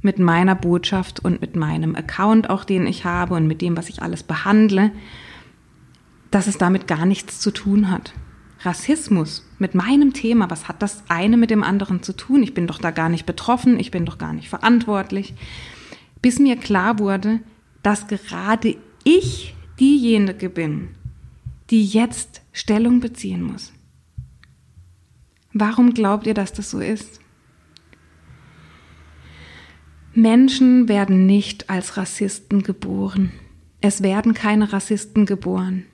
mit 0.02 0.20
meiner 0.20 0.56
Botschaft 0.56 1.24
und 1.24 1.42
mit 1.42 1.56
meinem 1.56 1.96
Account, 1.96 2.50
auch 2.50 2.66
den 2.66 2.86
ich 2.88 3.06
habe 3.06 3.36
und 3.36 3.48
mit 3.48 3.62
dem, 3.62 3.78
was 3.78 3.90
ich 3.90 4.02
alles 4.02 4.24
behandle, 4.24 4.92
dass 6.30 6.48
es 6.48 6.58
damit 6.58 6.88
gar 6.88 7.06
nichts 7.06 7.40
zu 7.40 7.52
tun 7.52 7.90
hat. 7.90 8.14
Rassismus 8.62 9.46
mit 9.60 9.76
meinem 9.76 10.14
Thema, 10.14 10.50
was 10.50 10.68
hat 10.68 10.82
das 10.82 11.04
eine 11.10 11.38
mit 11.38 11.50
dem 11.50 11.64
anderen 11.64 12.02
zu 12.02 12.14
tun? 12.14 12.44
Ich 12.44 12.54
bin 12.54 12.68
doch 12.68 12.80
da 12.80 12.92
gar 12.92 13.10
nicht 13.10 13.26
betroffen, 13.26 13.80
ich 13.80 13.92
bin 13.92 14.06
doch 14.06 14.18
gar 14.18 14.34
nicht 14.34 14.50
verantwortlich. 14.50 15.34
Bis 16.22 16.40
mir 16.40 16.56
klar 16.56 17.00
wurde, 17.00 17.40
dass 17.82 18.08
gerade 18.08 18.78
ich 19.04 19.54
diejenige 19.80 20.50
bin, 20.50 20.90
die 21.70 21.86
jetzt 21.86 22.42
Stellung 22.52 23.00
beziehen 23.00 23.44
muss. 23.44 23.74
Warum 25.54 25.94
glaubt 25.94 26.26
ihr, 26.26 26.34
dass 26.34 26.54
das 26.54 26.70
so 26.70 26.80
ist? 26.80 27.20
Menschen 30.16 30.88
werden 30.88 31.26
nicht 31.26 31.72
als 31.72 31.98
Rassisten 31.98 32.62
geboren. 32.62 33.32
Es 33.82 34.04
werden 34.04 34.36
keine 34.36 34.72
Rassisten 34.72 35.26
geboren. 35.26 35.86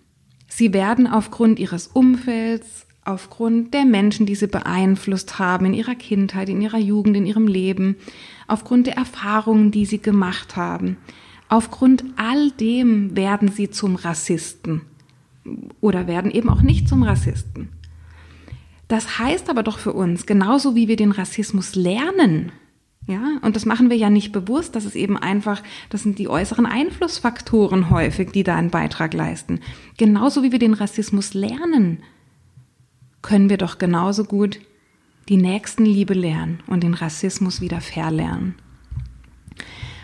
Sie 0.50 0.74
werden 0.74 1.08
aufgrund 1.08 1.58
ihres 1.58 1.88
Umfelds, 1.88 2.86
aufgrund 3.06 3.74
der 3.74 3.86
Menschen, 3.86 4.26
die 4.26 4.36
sie 4.36 4.48
beeinflusst 4.48 5.40
haben 5.40 5.68
in 5.68 5.74
ihrer 5.74 5.96
Kindheit, 5.96 6.50
in 6.50 6.62
ihrer 6.62 6.78
Jugend, 6.78 7.16
in 7.16 7.26
ihrem 7.26 7.48
Leben, 7.48 7.96
aufgrund 8.48 8.88
der 8.88 8.98
Erfahrungen, 8.98 9.72
die 9.72 9.86
sie 9.86 10.00
gemacht 10.00 10.58
haben. 10.58 10.98
Aufgrund 11.48 12.04
all 12.18 12.52
dem 12.52 13.16
werden 13.16 13.48
sie 13.48 13.70
zum 13.70 13.96
Rassisten 13.96 14.82
oder 15.80 16.08
werden 16.08 16.30
eben 16.30 16.50
auch 16.50 16.62
nicht 16.62 16.90
zum 16.90 17.04
Rassisten. 17.04 17.70
Das 18.90 19.18
heißt 19.18 19.50
aber 19.50 19.64
doch 19.64 19.80
für 19.80 19.94
uns, 19.94 20.26
genauso 20.26 20.76
wie 20.76 20.90
wir 20.90 20.98
den 20.98 21.12
Rassismus 21.12 21.76
lernen, 21.76 22.52
ja, 23.10 23.40
und 23.42 23.56
das 23.56 23.66
machen 23.66 23.90
wir 23.90 23.98
ja 23.98 24.12
nicht 24.12 24.32
bewusst, 24.32 24.76
das 24.76 24.86
ist 24.86 24.96
eben 24.96 25.18
einfach, 25.18 25.64
das 25.90 26.04
sind 26.04 26.20
die 26.20 26.28
äußeren 26.28 26.68
Einflussfaktoren 26.68 27.90
häufig, 27.90 28.30
die 28.32 28.44
da 28.44 28.56
einen 28.56 28.70
Beitrag 28.70 29.16
leisten. 29.16 29.62
Genauso 29.98 30.44
wie 30.44 30.52
wir 30.52 30.60
den 30.60 30.76
Rassismus 30.76 31.34
lernen, 31.34 32.04
können 33.24 33.50
wir 33.50 33.58
doch 33.58 33.80
genauso 33.80 34.26
gut 34.26 34.60
die 35.28 35.38
Nächstenliebe 35.38 36.14
lernen 36.14 36.62
und 36.68 36.84
den 36.84 36.94
Rassismus 36.94 37.62
wieder 37.62 37.82
verlernen. 37.82 38.54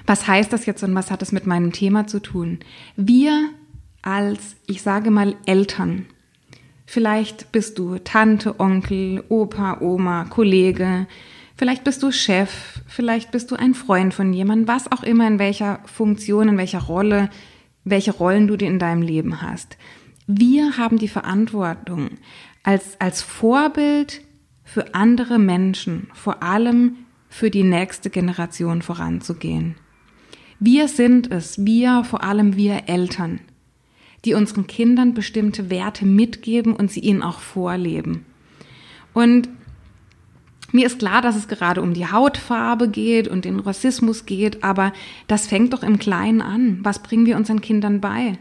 Was 0.08 0.28
heißt 0.28 0.52
das 0.52 0.66
jetzt 0.66 0.84
und 0.84 0.96
was 0.96 1.12
hat 1.12 1.22
es 1.22 1.32
mit 1.32 1.46
meinem 1.46 1.74
Thema 1.74 2.08
zu 2.08 2.20
tun? 2.20 2.58
Wir 2.96 3.52
als, 4.02 4.56
ich 4.66 4.82
sage 4.82 5.12
mal, 5.12 5.36
Eltern, 5.46 6.08
vielleicht 6.88 7.52
bist 7.52 7.78
du 7.78 8.00
Tante, 8.00 8.60
Onkel, 8.60 9.24
Opa, 9.30 9.80
Oma, 9.82 10.26
Kollege, 10.26 11.06
vielleicht 11.56 11.84
bist 11.84 12.04
du 12.04 12.12
Chef, 12.12 12.82
vielleicht 12.88 13.32
bist 13.32 13.52
du 13.52 13.56
ein 13.56 13.74
Freund 13.74 14.14
von 14.14 14.34
jemandem, 14.34 14.68
was 14.68 14.92
auch 14.92 15.04
immer, 15.04 15.28
in 15.28 15.40
welcher 15.40 15.80
Funktion, 15.86 16.50
in 16.50 16.58
welcher 16.58 16.82
Rolle, 16.82 17.30
welche 17.84 18.12
Rollen 18.12 18.48
du 18.48 18.58
dir 18.58 18.68
in 18.68 18.80
deinem 18.80 19.02
Leben 19.02 19.42
hast. 19.42 19.78
Wir 20.28 20.78
haben 20.78 20.98
die 20.98 21.08
Verantwortung, 21.08 22.12
als, 22.64 23.00
als 23.00 23.22
Vorbild 23.22 24.22
für 24.64 24.96
andere 24.96 25.38
Menschen, 25.38 26.08
vor 26.14 26.42
allem 26.42 26.98
für 27.30 27.52
die 27.52 27.64
nächste 27.64 28.10
Generation 28.10 28.82
voranzugehen. 28.82 29.76
Wir 30.60 30.88
sind 30.88 31.32
es, 31.32 31.64
wir, 31.64 32.04
vor 32.04 32.24
allem 32.24 32.56
wir 32.56 32.84
Eltern, 32.88 33.42
die 34.24 34.34
unseren 34.34 34.68
Kindern 34.68 35.14
bestimmte 35.14 35.70
Werte 35.70 36.06
mitgeben 36.06 36.74
und 36.76 36.90
sie 36.90 37.02
ihnen 37.02 37.22
auch 37.22 37.40
vorleben. 37.40 38.26
Und 39.14 39.50
mir 40.72 40.86
ist 40.86 41.00
klar, 41.00 41.22
dass 41.22 41.36
es 41.36 41.48
gerade 41.48 41.82
um 41.82 41.94
die 41.94 42.08
Hautfarbe 42.08 42.90
geht 42.90 43.28
und 43.28 43.46
den 43.46 43.60
Rassismus 43.60 44.26
geht, 44.26 44.64
aber 44.64 44.94
das 45.28 45.48
fängt 45.48 45.74
doch 45.74 45.84
im 45.84 46.00
Kleinen 46.00 46.42
an. 46.42 46.80
Was 46.84 47.00
bringen 47.00 47.26
wir 47.26 47.38
unseren 47.38 47.62
Kindern 47.62 48.02
bei? 48.02 48.38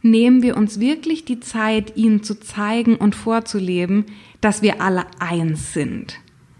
Nehmen 0.00 0.42
wir 0.42 0.56
uns 0.56 0.78
wirklich 0.78 1.24
die 1.24 1.40
Zeit, 1.40 1.96
ihnen 1.96 2.22
zu 2.22 2.38
zeigen 2.38 2.96
und 2.96 3.16
vorzuleben, 3.16 4.06
dass 4.40 4.62
wir 4.62 4.80
alle 4.80 5.06
eins 5.18 5.72
sind, 5.72 6.14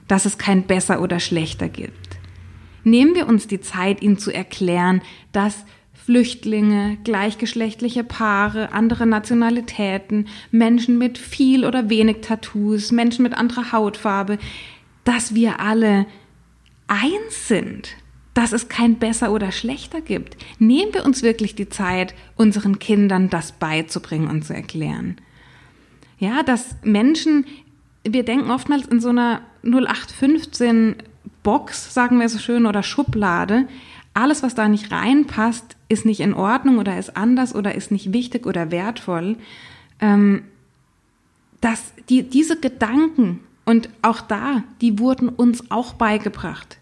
dass 0.09 0.25
es 0.25 0.39
kein 0.39 0.65
besser 0.65 1.01
oder 1.01 1.21
schlechter 1.21 1.69
gibt. 1.69 2.19
Nehmen 2.83 3.15
wir 3.15 3.29
uns 3.29 3.47
die 3.47 3.61
Zeit, 3.61 4.03
ihnen 4.03 4.19
zu 4.19 4.33
erklären, 4.33 5.03
dass 5.31 5.65
Flüchtlinge, 5.93 6.97
gleichgeschlechtliche 7.05 8.03
Paare, 8.03 8.73
andere 8.73 9.07
Nationalitäten, 9.07 10.27
Menschen 10.51 10.97
mit 10.97 11.19
viel 11.19 11.67
oder 11.67 11.91
wenig 11.91 12.23
Tattoos, 12.23 12.93
Menschen 12.93 13.25
mit 13.25 13.35
anderer 13.35 13.73
Hautfarbe, 13.73 14.39
dass 15.09 15.35
wir 15.35 15.59
alle 15.59 16.05
eins 16.87 17.49
sind, 17.49 17.97
dass 18.35 18.53
es 18.53 18.69
kein 18.69 18.97
besser 18.97 19.33
oder 19.33 19.53
schlechter 19.53 20.03
gibt. 20.03 20.37
Nehmen 20.59 20.93
wir 20.93 21.07
uns 21.07 21.23
wirklich 21.23 21.55
die 21.55 21.71
Zeit, 21.71 22.15
unseren 22.37 22.79
Kindern 22.79 23.31
das 23.31 23.53
beizubringen 23.53 24.29
und 24.29 24.45
zu 24.45 24.53
erklären. 24.53 25.17
Ja, 26.19 26.43
dass 26.43 26.77
Menschen, 26.83 27.47
wir 28.05 28.23
denken 28.23 28.51
oftmals 28.51 28.87
in 28.87 29.01
so 29.01 29.09
einer 29.09 29.41
0815 29.63 30.97
Box, 31.43 31.95
sagen 31.95 32.21
wir 32.21 32.29
so 32.29 32.39
schön, 32.39 32.67
oder 32.67 32.83
Schublade. 32.83 33.67
Alles, 34.13 34.43
was 34.43 34.55
da 34.55 34.69
nicht 34.69 34.93
reinpasst, 34.93 35.77
ist 35.89 36.05
nicht 36.05 36.21
in 36.21 36.35
Ordnung 36.35 36.77
oder 36.77 36.99
ist 36.99 37.17
anders 37.17 37.55
oder 37.55 37.75
ist 37.75 37.91
nicht 37.91 38.13
wichtig 38.13 38.45
oder 38.45 38.71
wertvoll. 38.71 39.37
Ähm, 40.01 40.43
dass 41.63 41.95
die, 42.11 42.25
diese 42.25 42.61
Gedanken 42.61 43.41
und 43.69 43.91
auch 44.01 44.23
da, 44.23 44.65
die 44.81 44.99
wurden 44.99 45.29
uns 45.29 45.71
auch 45.71 45.93
beigebracht. 45.93 46.79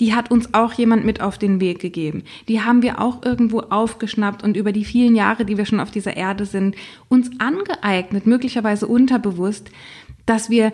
Die 0.00 0.14
hat 0.14 0.30
uns 0.30 0.54
auch 0.54 0.72
jemand 0.72 1.04
mit 1.04 1.20
auf 1.20 1.36
den 1.36 1.60
Weg 1.60 1.80
gegeben. 1.80 2.22
Die 2.48 2.62
haben 2.62 2.80
wir 2.80 2.98
auch 2.98 3.22
irgendwo 3.22 3.60
aufgeschnappt 3.60 4.42
und 4.42 4.56
über 4.56 4.72
die 4.72 4.86
vielen 4.86 5.16
Jahre, 5.16 5.44
die 5.44 5.58
wir 5.58 5.66
schon 5.66 5.80
auf 5.80 5.90
dieser 5.90 6.16
Erde 6.16 6.46
sind, 6.46 6.76
uns 7.10 7.30
angeeignet, 7.40 8.26
möglicherweise 8.26 8.86
unterbewusst, 8.86 9.70
dass 10.24 10.48
wir, 10.48 10.72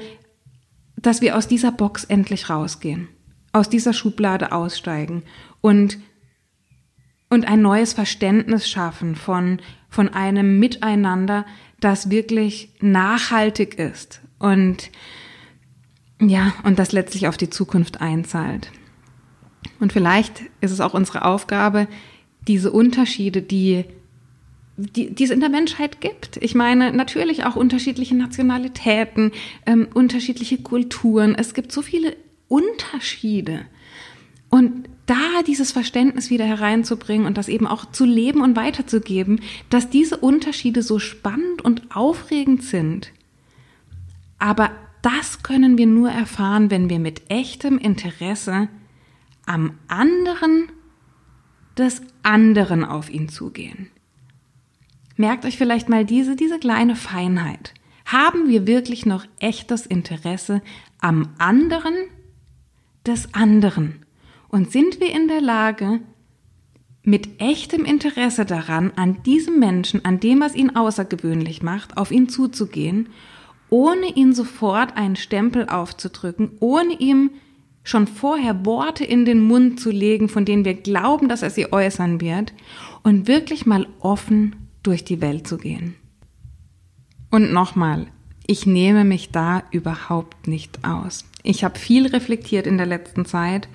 dass 0.95 1.21
wir 1.21 1.37
aus 1.37 1.49
dieser 1.49 1.73
Box 1.73 2.05
endlich 2.05 2.49
rausgehen, 2.49 3.09
aus 3.53 3.69
dieser 3.69 3.93
Schublade 3.93 4.53
aussteigen 4.53 5.25
und, 5.61 5.99
und 7.29 7.49
ein 7.49 7.61
neues 7.61 7.93
Verständnis 7.93 8.69
schaffen 8.69 9.17
von, 9.17 9.59
von 9.89 10.11
einem 10.11 10.61
Miteinander, 10.61 11.45
das 11.81 12.09
wirklich 12.09 12.71
nachhaltig 12.81 13.81
ist 13.81 14.21
und 14.39 14.93
ja, 16.21 16.53
und 16.65 16.79
das 16.79 16.93
letztlich 16.93 17.29
auf 17.29 17.37
die 17.37 17.51
Zukunft 17.51 18.01
einzahlt. 18.01 18.71
Und 19.79 19.93
vielleicht 19.93 20.43
ist 20.61 20.71
es 20.71 20.81
auch 20.81 20.95
unsere 20.95 21.25
Aufgabe, 21.25 21.89
diese 22.47 22.71
Unterschiede, 22.71 23.43
die, 23.43 23.85
die, 24.77 25.15
die 25.15 25.25
es 25.25 25.31
in 25.31 25.41
der 25.41 25.49
Menschheit 25.49 26.01
gibt. 26.01 26.39
Ich 26.39 26.55
meine, 26.55 26.93
natürlich 26.93 27.45
auch 27.45 27.57
unterschiedliche 27.57 28.15
Nationalitäten, 28.15 29.33
ähm, 29.67 29.89
unterschiedliche 29.93 30.59
Kulturen. 30.59 31.35
Es 31.35 31.55
gibt 31.55 31.73
so 31.73 31.83
viele 31.83 32.17
Unterschiede. 32.49 33.67
Und 34.51 34.89
da 35.07 35.43
dieses 35.47 35.73
Verständnis 35.73 36.31
wieder 36.31 36.45
hereinzubringen 36.45 37.27
und 37.27 37.39
das 37.39 37.49
eben 37.49 37.67
auch 37.67 37.91
zu 37.91 38.05
leben 38.05 38.43
und 38.43 38.57
weiterzugeben, 38.57 39.41
dass 39.69 39.91
diese 39.91 40.17
Unterschiede 40.17 40.83
so 40.83 40.99
spannend 40.99 41.63
und 41.63 41.95
aufregend 41.95 42.63
sind, 42.63 43.13
aber 44.39 44.71
das 45.03 45.43
können 45.43 45.79
wir 45.79 45.87
nur 45.87 46.11
erfahren, 46.11 46.71
wenn 46.71 46.91
wir 46.91 46.99
mit 46.99 47.31
echtem 47.31 47.79
Interesse 47.79 48.69
am 49.47 49.73
anderen 49.89 50.69
des 51.77 52.03
anderen 52.23 52.85
auf 52.85 53.11
ihn 53.11 53.29
zugehen. 53.29 53.89
Merkt 55.17 55.45
euch 55.45 55.57
vielleicht 55.57 55.89
mal 55.89 56.05
diese, 56.05 56.37
diese 56.37 56.59
kleine 56.59 56.97
Feinheit. 56.97 57.75
Haben 58.05 58.49
wir 58.49 58.67
wirklich 58.67 59.07
noch 59.07 59.25
echtes 59.39 59.87
Interesse 59.87 60.63
am 61.01 61.29
anderen 61.39 61.95
des 63.07 63.35
anderen? 63.35 64.05
Und 64.49 64.73
sind 64.73 65.01
wir 65.01 65.15
in 65.15 65.29
der 65.29 65.41
Lage, 65.41 66.01
mit 67.03 67.41
echtem 67.41 67.85
Interesse 67.85 68.45
daran, 68.45 68.93
an 68.97 69.23
diesem 69.23 69.59
Menschen, 69.59 70.05
an 70.05 70.21
dem, 70.21 70.41
was 70.41 70.55
ihn 70.55 70.77
außergewöhnlich 70.77 71.63
macht, 71.63 71.97
auf 71.97 72.11
ihn 72.11 72.29
zuzugehen 72.29 73.09
ohne 73.71 74.15
ihn 74.15 74.35
sofort 74.35 74.97
einen 74.97 75.17
Stempel 75.17 75.69
aufzudrücken, 75.69 76.53
ohne 76.61 76.95
ihm 76.95 77.31
schon 77.83 78.07
vorher 78.07 78.67
Worte 78.67 79.05
in 79.05 79.25
den 79.25 79.41
Mund 79.41 79.81
zu 79.81 79.91
legen, 79.91 80.29
von 80.29 80.45
denen 80.45 80.65
wir 80.65 80.75
glauben, 80.75 81.29
dass 81.29 81.43
er 81.43 81.51
sie 81.51 81.73
äußern 81.73 82.21
wird, 82.21 82.53
und 83.03 83.27
wirklich 83.27 83.65
mal 83.65 83.87
offen 84.01 84.57
durch 84.83 85.05
die 85.05 85.21
Welt 85.21 85.47
zu 85.47 85.57
gehen. 85.57 85.95
Und 87.31 87.53
nochmal, 87.53 88.09
ich 88.47 88.67
nehme 88.67 89.05
mich 89.05 89.31
da 89.31 89.63
überhaupt 89.71 90.49
nicht 90.49 90.85
aus. 90.85 91.25
Ich 91.43 91.65
habe 91.65 91.79
viel 91.79 92.07
reflektiert 92.07 92.67
in 92.67 92.77
der 92.77 92.87
letzten 92.87 93.25
Zeit. 93.25 93.69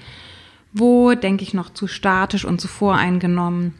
Wo 0.74 1.14
denke 1.14 1.44
ich 1.44 1.54
noch 1.54 1.70
zu 1.70 1.88
statisch 1.88 2.46
und 2.46 2.60
zu 2.60 2.68
voreingenommen? 2.68 3.74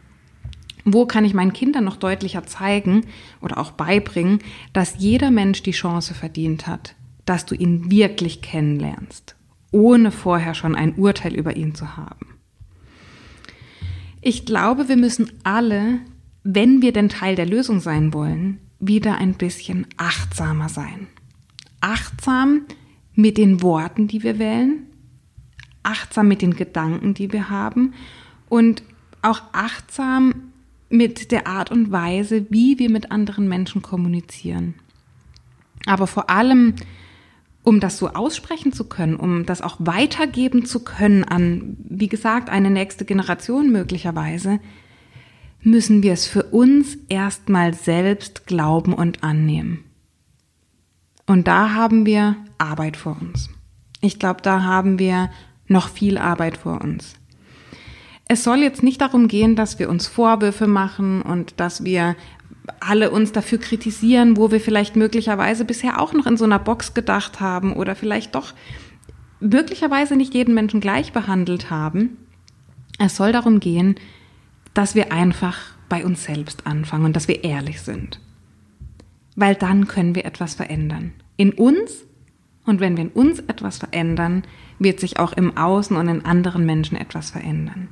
Wo 0.88 1.04
kann 1.04 1.24
ich 1.24 1.34
meinen 1.34 1.52
Kindern 1.52 1.82
noch 1.82 1.96
deutlicher 1.96 2.44
zeigen 2.44 3.06
oder 3.40 3.58
auch 3.58 3.72
beibringen, 3.72 4.38
dass 4.72 4.98
jeder 4.98 5.32
Mensch 5.32 5.64
die 5.64 5.72
Chance 5.72 6.14
verdient 6.14 6.68
hat, 6.68 6.94
dass 7.24 7.44
du 7.44 7.56
ihn 7.56 7.90
wirklich 7.90 8.40
kennenlernst, 8.40 9.34
ohne 9.72 10.12
vorher 10.12 10.54
schon 10.54 10.76
ein 10.76 10.94
Urteil 10.94 11.34
über 11.34 11.56
ihn 11.56 11.74
zu 11.74 11.96
haben? 11.96 12.38
Ich 14.20 14.46
glaube, 14.46 14.88
wir 14.88 14.96
müssen 14.96 15.32
alle, 15.42 15.98
wenn 16.44 16.82
wir 16.82 16.92
denn 16.92 17.08
Teil 17.08 17.34
der 17.34 17.46
Lösung 17.46 17.80
sein 17.80 18.14
wollen, 18.14 18.60
wieder 18.78 19.18
ein 19.18 19.34
bisschen 19.34 19.88
achtsamer 19.96 20.68
sein. 20.68 21.08
Achtsam 21.80 22.62
mit 23.12 23.38
den 23.38 23.60
Worten, 23.60 24.06
die 24.06 24.22
wir 24.22 24.38
wählen, 24.38 24.86
achtsam 25.82 26.28
mit 26.28 26.42
den 26.42 26.54
Gedanken, 26.54 27.12
die 27.12 27.32
wir 27.32 27.50
haben 27.50 27.94
und 28.48 28.84
auch 29.22 29.42
achtsam 29.52 30.52
mit 30.88 31.32
der 31.32 31.46
Art 31.46 31.70
und 31.70 31.90
Weise, 31.90 32.46
wie 32.50 32.78
wir 32.78 32.90
mit 32.90 33.10
anderen 33.10 33.48
Menschen 33.48 33.82
kommunizieren. 33.82 34.74
Aber 35.86 36.06
vor 36.06 36.30
allem, 36.30 36.74
um 37.62 37.80
das 37.80 37.98
so 37.98 38.08
aussprechen 38.10 38.72
zu 38.72 38.84
können, 38.84 39.16
um 39.16 39.46
das 39.46 39.62
auch 39.62 39.76
weitergeben 39.78 40.64
zu 40.64 40.84
können 40.84 41.24
an, 41.24 41.76
wie 41.88 42.08
gesagt, 42.08 42.48
eine 42.48 42.70
nächste 42.70 43.04
Generation 43.04 43.70
möglicherweise, 43.70 44.60
müssen 45.62 46.02
wir 46.02 46.12
es 46.12 46.26
für 46.26 46.44
uns 46.44 46.96
erstmal 47.08 47.74
selbst 47.74 48.46
glauben 48.46 48.92
und 48.92 49.24
annehmen. 49.24 49.84
Und 51.26 51.48
da 51.48 51.74
haben 51.74 52.06
wir 52.06 52.36
Arbeit 52.58 52.96
vor 52.96 53.16
uns. 53.20 53.50
Ich 54.00 54.20
glaube, 54.20 54.42
da 54.42 54.62
haben 54.62 55.00
wir 55.00 55.30
noch 55.66 55.88
viel 55.88 56.18
Arbeit 56.18 56.56
vor 56.56 56.80
uns. 56.80 57.16
Es 58.28 58.42
soll 58.42 58.58
jetzt 58.58 58.82
nicht 58.82 59.00
darum 59.00 59.28
gehen, 59.28 59.54
dass 59.54 59.78
wir 59.78 59.88
uns 59.88 60.08
Vorwürfe 60.08 60.66
machen 60.66 61.22
und 61.22 61.60
dass 61.60 61.84
wir 61.84 62.16
alle 62.80 63.10
uns 63.10 63.32
dafür 63.32 63.58
kritisieren, 63.58 64.36
wo 64.36 64.50
wir 64.50 64.60
vielleicht 64.60 64.96
möglicherweise 64.96 65.64
bisher 65.64 66.00
auch 66.00 66.12
noch 66.12 66.26
in 66.26 66.36
so 66.36 66.44
einer 66.44 66.58
Box 66.58 66.94
gedacht 66.94 67.40
haben 67.40 67.74
oder 67.74 67.94
vielleicht 67.94 68.34
doch 68.34 68.52
möglicherweise 69.38 70.16
nicht 70.16 70.34
jeden 70.34 70.54
Menschen 70.54 70.80
gleich 70.80 71.12
behandelt 71.12 71.70
haben. 71.70 72.16
Es 72.98 73.16
soll 73.16 73.30
darum 73.30 73.60
gehen, 73.60 73.94
dass 74.74 74.94
wir 74.94 75.12
einfach 75.12 75.58
bei 75.88 76.04
uns 76.04 76.24
selbst 76.24 76.66
anfangen 76.66 77.04
und 77.04 77.14
dass 77.14 77.28
wir 77.28 77.44
ehrlich 77.44 77.80
sind. 77.80 78.20
Weil 79.36 79.54
dann 79.54 79.86
können 79.86 80.14
wir 80.16 80.24
etwas 80.24 80.54
verändern. 80.54 81.12
In 81.36 81.52
uns 81.52 82.04
und 82.64 82.80
wenn 82.80 82.96
wir 82.96 83.04
in 83.04 83.10
uns 83.10 83.38
etwas 83.40 83.78
verändern, 83.78 84.42
wird 84.80 84.98
sich 84.98 85.20
auch 85.20 85.32
im 85.32 85.56
Außen 85.56 85.96
und 85.96 86.08
in 86.08 86.24
anderen 86.24 86.66
Menschen 86.66 86.96
etwas 86.96 87.30
verändern. 87.30 87.88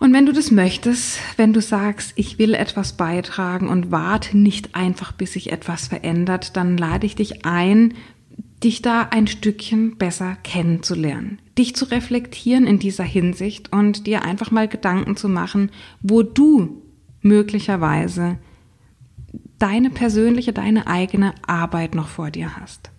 Und 0.00 0.14
wenn 0.14 0.24
du 0.24 0.32
das 0.32 0.50
möchtest, 0.50 1.20
wenn 1.36 1.52
du 1.52 1.60
sagst, 1.60 2.14
ich 2.16 2.38
will 2.38 2.54
etwas 2.54 2.94
beitragen 2.94 3.68
und 3.68 3.92
warte 3.92 4.36
nicht 4.36 4.74
einfach, 4.74 5.12
bis 5.12 5.34
sich 5.34 5.52
etwas 5.52 5.88
verändert, 5.88 6.56
dann 6.56 6.78
lade 6.78 7.04
ich 7.04 7.16
dich 7.16 7.44
ein, 7.44 7.92
dich 8.64 8.80
da 8.80 9.02
ein 9.02 9.26
Stückchen 9.26 9.98
besser 9.98 10.38
kennenzulernen, 10.42 11.38
dich 11.58 11.76
zu 11.76 11.84
reflektieren 11.84 12.66
in 12.66 12.78
dieser 12.78 13.04
Hinsicht 13.04 13.74
und 13.74 14.06
dir 14.06 14.22
einfach 14.22 14.50
mal 14.50 14.68
Gedanken 14.68 15.16
zu 15.16 15.28
machen, 15.28 15.70
wo 16.00 16.22
du 16.22 16.82
möglicherweise 17.20 18.38
deine 19.58 19.90
persönliche, 19.90 20.54
deine 20.54 20.86
eigene 20.86 21.34
Arbeit 21.46 21.94
noch 21.94 22.08
vor 22.08 22.30
dir 22.30 22.56
hast. 22.56 22.89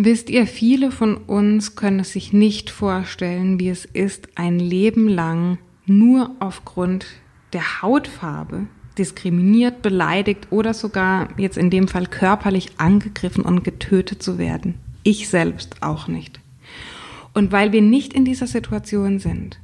Wisst 0.00 0.30
ihr, 0.30 0.46
viele 0.46 0.92
von 0.92 1.16
uns 1.16 1.74
können 1.74 1.98
es 1.98 2.12
sich 2.12 2.32
nicht 2.32 2.70
vorstellen, 2.70 3.58
wie 3.58 3.68
es 3.68 3.84
ist, 3.84 4.28
ein 4.36 4.60
Leben 4.60 5.08
lang 5.08 5.58
nur 5.86 6.36
aufgrund 6.38 7.06
der 7.52 7.82
Hautfarbe 7.82 8.68
diskriminiert, 8.96 9.82
beleidigt 9.82 10.52
oder 10.52 10.72
sogar 10.72 11.30
jetzt 11.36 11.58
in 11.58 11.70
dem 11.70 11.88
Fall 11.88 12.06
körperlich 12.06 12.70
angegriffen 12.76 13.42
und 13.42 13.64
getötet 13.64 14.22
zu 14.22 14.38
werden. 14.38 14.76
Ich 15.02 15.28
selbst 15.28 15.82
auch 15.82 16.06
nicht. 16.06 16.38
Und 17.34 17.50
weil 17.50 17.72
wir 17.72 17.82
nicht 17.82 18.12
in 18.12 18.24
dieser 18.24 18.46
Situation 18.46 19.18
sind, 19.18 19.58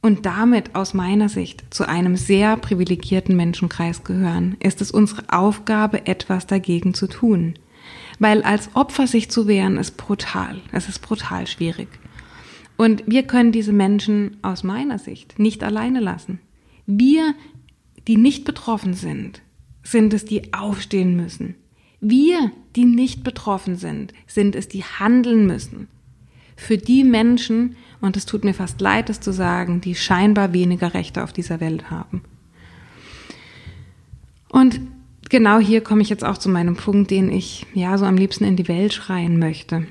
und 0.00 0.26
damit 0.26 0.76
aus 0.76 0.94
meiner 0.94 1.28
Sicht 1.28 1.64
zu 1.74 1.88
einem 1.88 2.16
sehr 2.16 2.56
privilegierten 2.56 3.36
Menschenkreis 3.36 4.04
gehören, 4.04 4.56
ist 4.60 4.80
es 4.80 4.92
unsere 4.92 5.24
Aufgabe, 5.28 6.06
etwas 6.06 6.46
dagegen 6.46 6.94
zu 6.94 7.08
tun. 7.08 7.54
Weil 8.22 8.44
als 8.44 8.70
Opfer 8.76 9.08
sich 9.08 9.32
zu 9.32 9.48
wehren, 9.48 9.78
ist 9.78 9.96
brutal. 9.96 10.60
Es 10.70 10.88
ist 10.88 11.00
brutal 11.00 11.48
schwierig. 11.48 11.88
Und 12.76 13.02
wir 13.08 13.24
können 13.24 13.50
diese 13.50 13.72
Menschen 13.72 14.36
aus 14.42 14.62
meiner 14.62 15.00
Sicht 15.00 15.40
nicht 15.40 15.64
alleine 15.64 15.98
lassen. 15.98 16.38
Wir, 16.86 17.34
die 18.06 18.16
nicht 18.16 18.44
betroffen 18.44 18.94
sind, 18.94 19.42
sind 19.82 20.14
es, 20.14 20.24
die 20.24 20.54
aufstehen 20.54 21.16
müssen. 21.16 21.56
Wir, 22.00 22.52
die 22.76 22.84
nicht 22.84 23.24
betroffen 23.24 23.74
sind, 23.74 24.14
sind 24.28 24.54
es, 24.54 24.68
die 24.68 24.84
handeln 24.84 25.48
müssen. 25.48 25.88
Für 26.54 26.78
die 26.78 27.02
Menschen, 27.02 27.74
und 28.00 28.16
es 28.16 28.24
tut 28.24 28.44
mir 28.44 28.54
fast 28.54 28.80
leid, 28.80 29.10
es 29.10 29.18
zu 29.18 29.32
sagen, 29.32 29.80
die 29.80 29.96
scheinbar 29.96 30.52
weniger 30.52 30.94
Rechte 30.94 31.24
auf 31.24 31.32
dieser 31.32 31.58
Welt 31.58 31.90
haben. 31.90 32.22
Und 34.48 34.80
genau 35.32 35.58
hier 35.58 35.80
komme 35.80 36.02
ich 36.02 36.10
jetzt 36.10 36.24
auch 36.24 36.38
zu 36.38 36.48
meinem 36.48 36.76
Punkt, 36.76 37.10
den 37.10 37.32
ich 37.32 37.66
ja 37.74 37.96
so 37.98 38.04
am 38.04 38.16
liebsten 38.16 38.44
in 38.44 38.54
die 38.54 38.68
Welt 38.68 38.92
schreien 38.92 39.38
möchte. 39.38 39.86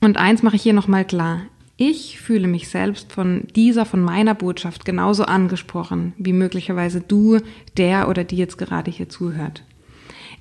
Und 0.00 0.16
eins 0.16 0.42
mache 0.42 0.56
ich 0.56 0.62
hier 0.62 0.72
nochmal 0.72 1.04
klar. 1.04 1.42
Ich 1.76 2.18
fühle 2.20 2.46
mich 2.46 2.68
selbst 2.68 3.12
von 3.12 3.42
dieser, 3.54 3.84
von 3.84 4.00
meiner 4.00 4.34
Botschaft 4.34 4.84
genauso 4.84 5.24
angesprochen, 5.24 6.14
wie 6.18 6.32
möglicherweise 6.32 7.00
du, 7.00 7.40
der 7.76 8.08
oder 8.08 8.24
die 8.24 8.36
jetzt 8.36 8.58
gerade 8.58 8.90
hier 8.90 9.08
zuhört. 9.08 9.64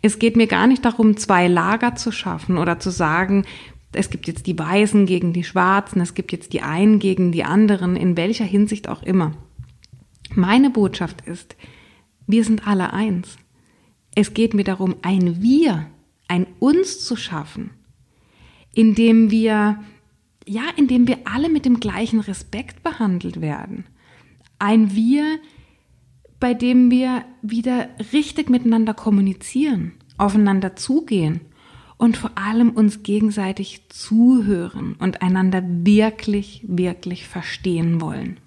Es 0.01 0.19
geht 0.19 0.37
mir 0.37 0.47
gar 0.47 0.67
nicht 0.67 0.85
darum, 0.85 1.17
zwei 1.17 1.47
Lager 1.47 1.95
zu 1.95 2.11
schaffen 2.11 2.57
oder 2.57 2.79
zu 2.79 2.91
sagen, 2.91 3.45
es 3.93 4.11
gibt 4.11 4.27
jetzt 4.27 4.45
die 4.45 4.57
Weißen 4.57 5.07
gegen 5.07 5.33
die 5.33 5.43
Schwarzen, 5.43 6.01
es 6.01 6.13
gibt 6.13 6.31
jetzt 6.31 6.53
die 6.53 6.61
einen 6.61 6.99
gegen 6.99 7.31
die 7.31 7.43
anderen, 7.43 7.95
in 7.95 8.15
welcher 8.15 8.45
Hinsicht 8.45 8.89
auch 8.89 9.01
immer. 9.01 9.31
Meine 10.35 10.69
Botschaft 10.69 11.21
ist, 11.21 11.55
wir 12.27 12.43
sind 12.43 12.67
alle 12.67 12.93
eins. 12.93 13.37
Es 14.19 14.33
geht 14.33 14.55
mir 14.55 14.63
darum, 14.63 14.95
ein 15.03 15.43
Wir, 15.43 15.85
ein 16.27 16.47
Uns 16.57 17.05
zu 17.05 17.15
schaffen, 17.15 17.69
indem 18.73 19.29
wir, 19.29 19.77
ja, 20.43 20.63
indem 20.75 21.07
wir 21.07 21.19
alle 21.25 21.49
mit 21.49 21.65
dem 21.65 21.79
gleichen 21.79 22.19
Respekt 22.19 22.81
behandelt 22.81 23.41
werden. 23.41 23.85
Ein 24.57 24.95
Wir, 24.95 25.37
bei 26.39 26.55
dem 26.55 26.89
wir 26.89 27.25
wieder 27.43 27.89
richtig 28.11 28.49
miteinander 28.49 28.95
kommunizieren, 28.95 29.91
aufeinander 30.17 30.75
zugehen 30.75 31.41
und 31.97 32.17
vor 32.17 32.31
allem 32.39 32.71
uns 32.71 33.03
gegenseitig 33.03 33.87
zuhören 33.89 34.95
und 34.97 35.21
einander 35.21 35.61
wirklich, 35.63 36.65
wirklich 36.67 37.27
verstehen 37.27 38.01
wollen. 38.01 38.39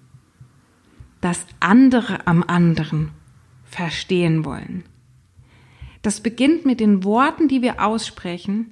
Das 1.21 1.45
andere 1.61 2.27
am 2.27 2.43
anderen 2.43 3.11
verstehen 3.63 4.43
wollen. 4.43 4.83
Das 6.01 6.21
beginnt 6.21 6.65
mit 6.65 6.79
den 6.79 7.03
Worten, 7.03 7.47
die 7.47 7.61
wir 7.61 7.83
aussprechen, 7.83 8.71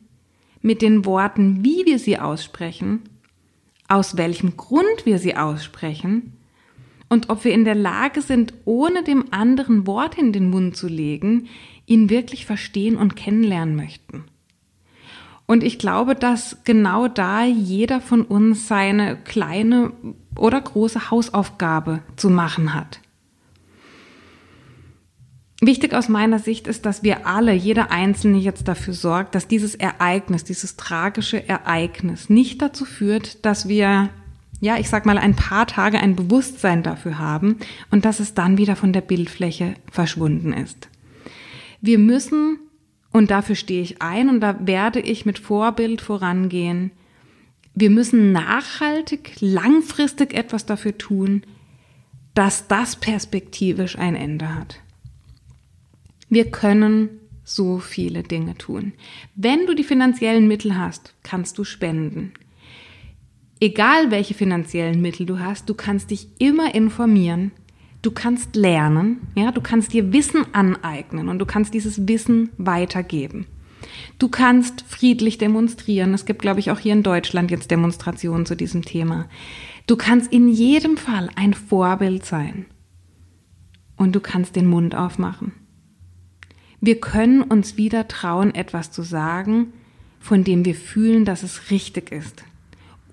mit 0.61 0.81
den 0.81 1.05
Worten, 1.05 1.63
wie 1.63 1.85
wir 1.85 1.99
sie 1.99 2.19
aussprechen, 2.19 3.01
aus 3.87 4.17
welchem 4.17 4.57
Grund 4.57 5.05
wir 5.05 5.19
sie 5.19 5.35
aussprechen 5.35 6.33
und 7.09 7.29
ob 7.29 7.43
wir 7.43 7.53
in 7.53 7.65
der 7.65 7.75
Lage 7.75 8.21
sind, 8.21 8.53
ohne 8.65 9.03
dem 9.03 9.25
anderen 9.31 9.87
Wort 9.87 10.17
in 10.17 10.31
den 10.31 10.49
Mund 10.49 10.77
zu 10.77 10.87
legen, 10.87 11.47
ihn 11.87 12.09
wirklich 12.09 12.45
verstehen 12.45 12.95
und 12.95 13.15
kennenlernen 13.15 13.75
möchten. 13.75 14.25
Und 15.47 15.63
ich 15.63 15.79
glaube, 15.79 16.13
dass 16.13 16.57
genau 16.63 17.07
da 17.07 17.43
jeder 17.43 18.01
von 18.01 18.21
uns 18.21 18.67
seine 18.67 19.17
kleine 19.17 19.91
oder 20.37 20.61
große 20.61 21.09
Hausaufgabe 21.09 22.03
zu 22.15 22.29
machen 22.29 22.75
hat. 22.75 23.01
Wichtig 25.61 25.93
aus 25.93 26.07
meiner 26.07 26.39
Sicht 26.39 26.67
ist, 26.67 26.85
dass 26.85 27.03
wir 27.03 27.27
alle, 27.27 27.53
jeder 27.53 27.91
Einzelne 27.91 28.37
jetzt 28.37 28.69
dafür 28.69 28.93
sorgt, 28.93 29.35
dass 29.35 29.47
dieses 29.47 29.75
Ereignis, 29.75 30.45
dieses 30.45 30.77
tragische 30.77 31.49
Ereignis 31.49 32.29
nicht 32.29 32.61
dazu 32.61 32.85
führt, 32.85 33.45
dass 33.45 33.67
wir, 33.67 34.09
ja, 34.61 34.77
ich 34.77 34.89
sag 34.89 35.05
mal, 35.05 35.17
ein 35.17 35.35
paar 35.35 35.67
Tage 35.67 35.99
ein 35.99 36.15
Bewusstsein 36.15 36.81
dafür 36.81 37.19
haben 37.19 37.57
und 37.91 38.05
dass 38.05 38.21
es 38.21 38.33
dann 38.33 38.57
wieder 38.57 38.77
von 38.77 38.93
der 38.93 39.01
Bildfläche 39.01 39.73
verschwunden 39.91 40.53
ist. 40.53 40.87
Wir 41.81 41.99
müssen 41.99 42.59
und 43.11 43.29
dafür 43.29 43.55
stehe 43.55 43.81
ich 43.81 44.01
ein 44.01 44.29
und 44.29 44.39
da 44.39 44.65
werde 44.65 45.01
ich 45.01 45.25
mit 45.25 45.39
Vorbild 45.39 45.99
vorangehen. 45.99 46.91
Wir 47.75 47.89
müssen 47.89 48.31
nachhaltig, 48.31 49.35
langfristig 49.41 50.33
etwas 50.33 50.65
dafür 50.65 50.97
tun, 50.97 51.43
dass 52.33 52.67
das 52.67 52.95
perspektivisch 52.95 53.97
ein 53.97 54.15
Ende 54.15 54.55
hat. 54.55 54.79
Wir 56.29 56.51
können 56.51 57.09
so 57.43 57.79
viele 57.79 58.23
Dinge 58.23 58.55
tun. 58.55 58.93
Wenn 59.35 59.65
du 59.65 59.73
die 59.73 59.83
finanziellen 59.83 60.47
Mittel 60.47 60.77
hast, 60.77 61.15
kannst 61.23 61.57
du 61.57 61.63
spenden. 61.63 62.33
Egal 63.59 64.11
welche 64.11 64.35
finanziellen 64.35 65.01
Mittel 65.01 65.25
du 65.25 65.39
hast, 65.39 65.67
du 65.67 65.73
kannst 65.73 66.11
dich 66.11 66.27
immer 66.39 66.73
informieren, 66.73 67.51
Du 68.01 68.11
kannst 68.11 68.55
lernen, 68.55 69.27
ja, 69.35 69.51
du 69.51 69.59
kannst 69.59 69.91
dir 69.91 70.13
Wissen 70.13 70.45
aneignen 70.53 71.27
und 71.27 71.39
du 71.39 71.45
kannst 71.45 71.73
dieses 71.73 72.07
Wissen 72.07 72.49
weitergeben. 72.57 73.45
Du 74.19 74.29
kannst 74.29 74.83
friedlich 74.87 75.37
demonstrieren. 75.37 76.13
Es 76.13 76.25
gibt, 76.25 76.41
glaube 76.41 76.61
ich, 76.61 76.71
auch 76.71 76.79
hier 76.79 76.93
in 76.93 77.03
Deutschland 77.03 77.51
jetzt 77.51 77.71
Demonstrationen 77.71 78.45
zu 78.45 78.55
diesem 78.55 78.83
Thema. 78.83 79.27
Du 79.85 79.97
kannst 79.97 80.31
in 80.31 80.47
jedem 80.47 80.95
Fall 80.95 81.29
ein 81.35 81.53
Vorbild 81.53 82.25
sein. 82.25 82.65
Und 83.97 84.15
du 84.15 84.21
kannst 84.21 84.55
den 84.55 84.67
Mund 84.67 84.95
aufmachen. 84.95 85.51
Wir 86.81 86.99
können 86.99 87.41
uns 87.41 87.77
wieder 87.77 88.07
trauen, 88.07 88.55
etwas 88.55 88.91
zu 88.91 89.01
sagen, 89.01 89.73
von 90.19 90.43
dem 90.43 90.65
wir 90.65 90.75
fühlen, 90.75 91.25
dass 91.25 91.43
es 91.43 91.71
richtig 91.71 92.11
ist, 92.11 92.43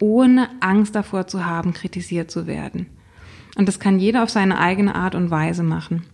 ohne 0.00 0.48
Angst 0.60 0.94
davor 0.94 1.26
zu 1.26 1.44
haben, 1.46 1.72
kritisiert 1.72 2.30
zu 2.30 2.46
werden. 2.46 2.86
Und 3.56 3.66
das 3.66 3.80
kann 3.80 3.98
jeder 3.98 4.22
auf 4.22 4.30
seine 4.30 4.58
eigene 4.58 4.94
Art 4.94 5.14
und 5.14 5.30
Weise 5.30 5.62
machen. 5.62 6.04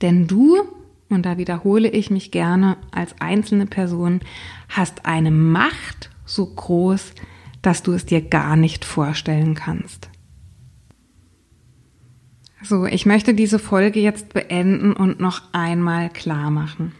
Denn 0.00 0.26
du, 0.26 0.62
und 1.08 1.26
da 1.26 1.38
wiederhole 1.38 1.88
ich 1.88 2.10
mich 2.10 2.30
gerne 2.30 2.76
als 2.90 3.14
einzelne 3.20 3.66
Person, 3.66 4.20
hast 4.68 5.04
eine 5.06 5.30
Macht 5.30 6.10
so 6.24 6.46
groß, 6.46 7.12
dass 7.62 7.82
du 7.82 7.92
es 7.92 8.06
dir 8.06 8.22
gar 8.22 8.56
nicht 8.56 8.84
vorstellen 8.84 9.54
kannst. 9.54 10.08
So, 12.68 12.84
ich 12.84 13.06
möchte 13.06 13.32
diese 13.32 13.58
Folge 13.58 13.98
jetzt 13.98 14.34
beenden 14.34 14.92
und 14.92 15.20
noch 15.20 15.40
einmal 15.52 16.10
klar 16.10 16.50
machen. 16.50 16.92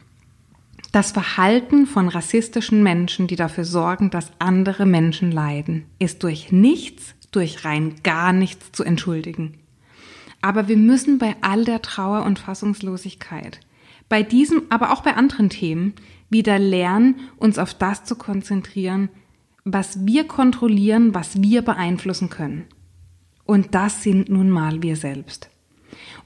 Das 0.92 1.12
Verhalten 1.12 1.86
von 1.86 2.08
rassistischen 2.08 2.82
Menschen, 2.82 3.26
die 3.26 3.36
dafür 3.36 3.66
sorgen, 3.66 4.08
dass 4.08 4.32
andere 4.38 4.86
Menschen 4.86 5.30
leiden, 5.30 5.84
ist 5.98 6.22
durch 6.22 6.52
nichts, 6.52 7.14
durch 7.32 7.66
rein 7.66 7.96
gar 8.02 8.32
nichts 8.32 8.72
zu 8.72 8.82
entschuldigen. 8.82 9.58
Aber 10.40 10.68
wir 10.68 10.78
müssen 10.78 11.18
bei 11.18 11.36
all 11.42 11.66
der 11.66 11.82
Trauer 11.82 12.24
und 12.24 12.38
Fassungslosigkeit, 12.38 13.60
bei 14.08 14.22
diesem, 14.22 14.62
aber 14.70 14.90
auch 14.90 15.02
bei 15.02 15.16
anderen 15.16 15.50
Themen, 15.50 15.92
wieder 16.30 16.58
lernen, 16.58 17.16
uns 17.36 17.58
auf 17.58 17.74
das 17.74 18.04
zu 18.04 18.16
konzentrieren, 18.16 19.10
was 19.64 20.06
wir 20.06 20.26
kontrollieren, 20.26 21.14
was 21.14 21.42
wir 21.42 21.60
beeinflussen 21.60 22.30
können. 22.30 22.64
Und 23.44 23.74
das 23.74 24.02
sind 24.02 24.30
nun 24.30 24.48
mal 24.48 24.82
wir 24.82 24.96
selbst. 24.96 25.50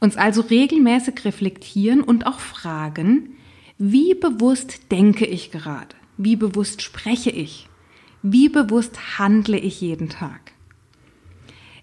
Uns 0.03 0.17
also 0.17 0.41
regelmäßig 0.41 1.25
reflektieren 1.25 2.01
und 2.03 2.27
auch 2.27 2.41
fragen, 2.41 3.37
wie 3.79 4.15
bewusst 4.15 4.91
denke 4.91 5.25
ich 5.25 5.53
gerade? 5.53 5.95
Wie 6.17 6.35
bewusst 6.35 6.83
spreche 6.83 7.31
ich? 7.31 7.69
Wie 8.21 8.49
bewusst 8.49 9.21
handle 9.21 9.57
ich 9.57 9.81
jeden 9.81 10.09
Tag? 10.09 10.55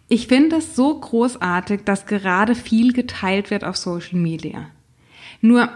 Ich 0.10 0.28
finde 0.28 0.58
es 0.58 0.76
so 0.76 1.00
großartig, 1.00 1.86
dass 1.86 2.08
gerade 2.08 2.56
viel 2.56 2.92
geteilt 2.92 3.52
wird 3.52 3.64
auf 3.64 3.78
Social 3.78 4.20
Media. 4.20 4.70
Nur, 5.40 5.70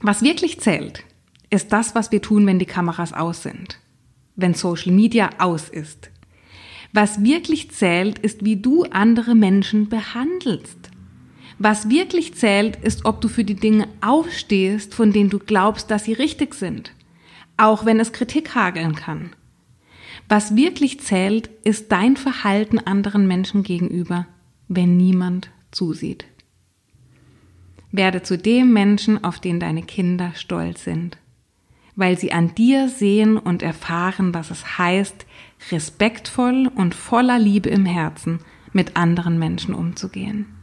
was 0.00 0.22
wirklich 0.22 0.60
zählt, 0.60 1.02
ist 1.50 1.72
das, 1.72 1.96
was 1.96 2.12
wir 2.12 2.22
tun, 2.22 2.46
wenn 2.46 2.60
die 2.60 2.66
Kameras 2.66 3.12
aus 3.12 3.42
sind. 3.42 3.80
Wenn 4.36 4.54
Social 4.54 4.92
Media 4.92 5.30
aus 5.38 5.68
ist. 5.68 6.12
Was 6.92 7.24
wirklich 7.24 7.72
zählt, 7.72 8.20
ist, 8.20 8.44
wie 8.44 8.58
du 8.58 8.84
andere 8.84 9.34
Menschen 9.34 9.88
behandelst. 9.88 10.92
Was 11.58 11.90
wirklich 11.90 12.34
zählt, 12.34 12.76
ist, 12.76 13.04
ob 13.04 13.20
du 13.20 13.28
für 13.28 13.44
die 13.44 13.56
Dinge 13.56 13.88
aufstehst, 14.00 14.94
von 14.94 15.12
denen 15.12 15.30
du 15.30 15.40
glaubst, 15.40 15.90
dass 15.90 16.04
sie 16.04 16.12
richtig 16.12 16.54
sind. 16.54 16.92
Auch 17.56 17.84
wenn 17.84 17.98
es 17.98 18.12
Kritik 18.12 18.54
hageln 18.54 18.94
kann. 18.94 19.30
Was 20.28 20.54
wirklich 20.54 21.00
zählt, 21.00 21.50
ist 21.64 21.90
dein 21.90 22.16
Verhalten 22.16 22.78
anderen 22.78 23.26
Menschen 23.26 23.64
gegenüber, 23.64 24.26
wenn 24.68 24.96
niemand 24.96 25.50
zusieht. 25.72 26.26
Werde 27.90 28.22
zu 28.22 28.38
dem 28.38 28.72
Menschen, 28.72 29.24
auf 29.24 29.40
den 29.40 29.58
deine 29.58 29.82
Kinder 29.82 30.32
stolz 30.34 30.84
sind, 30.84 31.16
weil 31.96 32.18
sie 32.18 32.32
an 32.32 32.54
dir 32.54 32.88
sehen 32.88 33.38
und 33.38 33.62
erfahren, 33.62 34.34
was 34.34 34.50
es 34.50 34.78
heißt, 34.78 35.26
respektvoll 35.72 36.70
und 36.76 36.94
voller 36.94 37.38
Liebe 37.38 37.70
im 37.70 37.86
Herzen 37.86 38.40
mit 38.72 38.96
anderen 38.96 39.38
Menschen 39.38 39.74
umzugehen. 39.74 40.57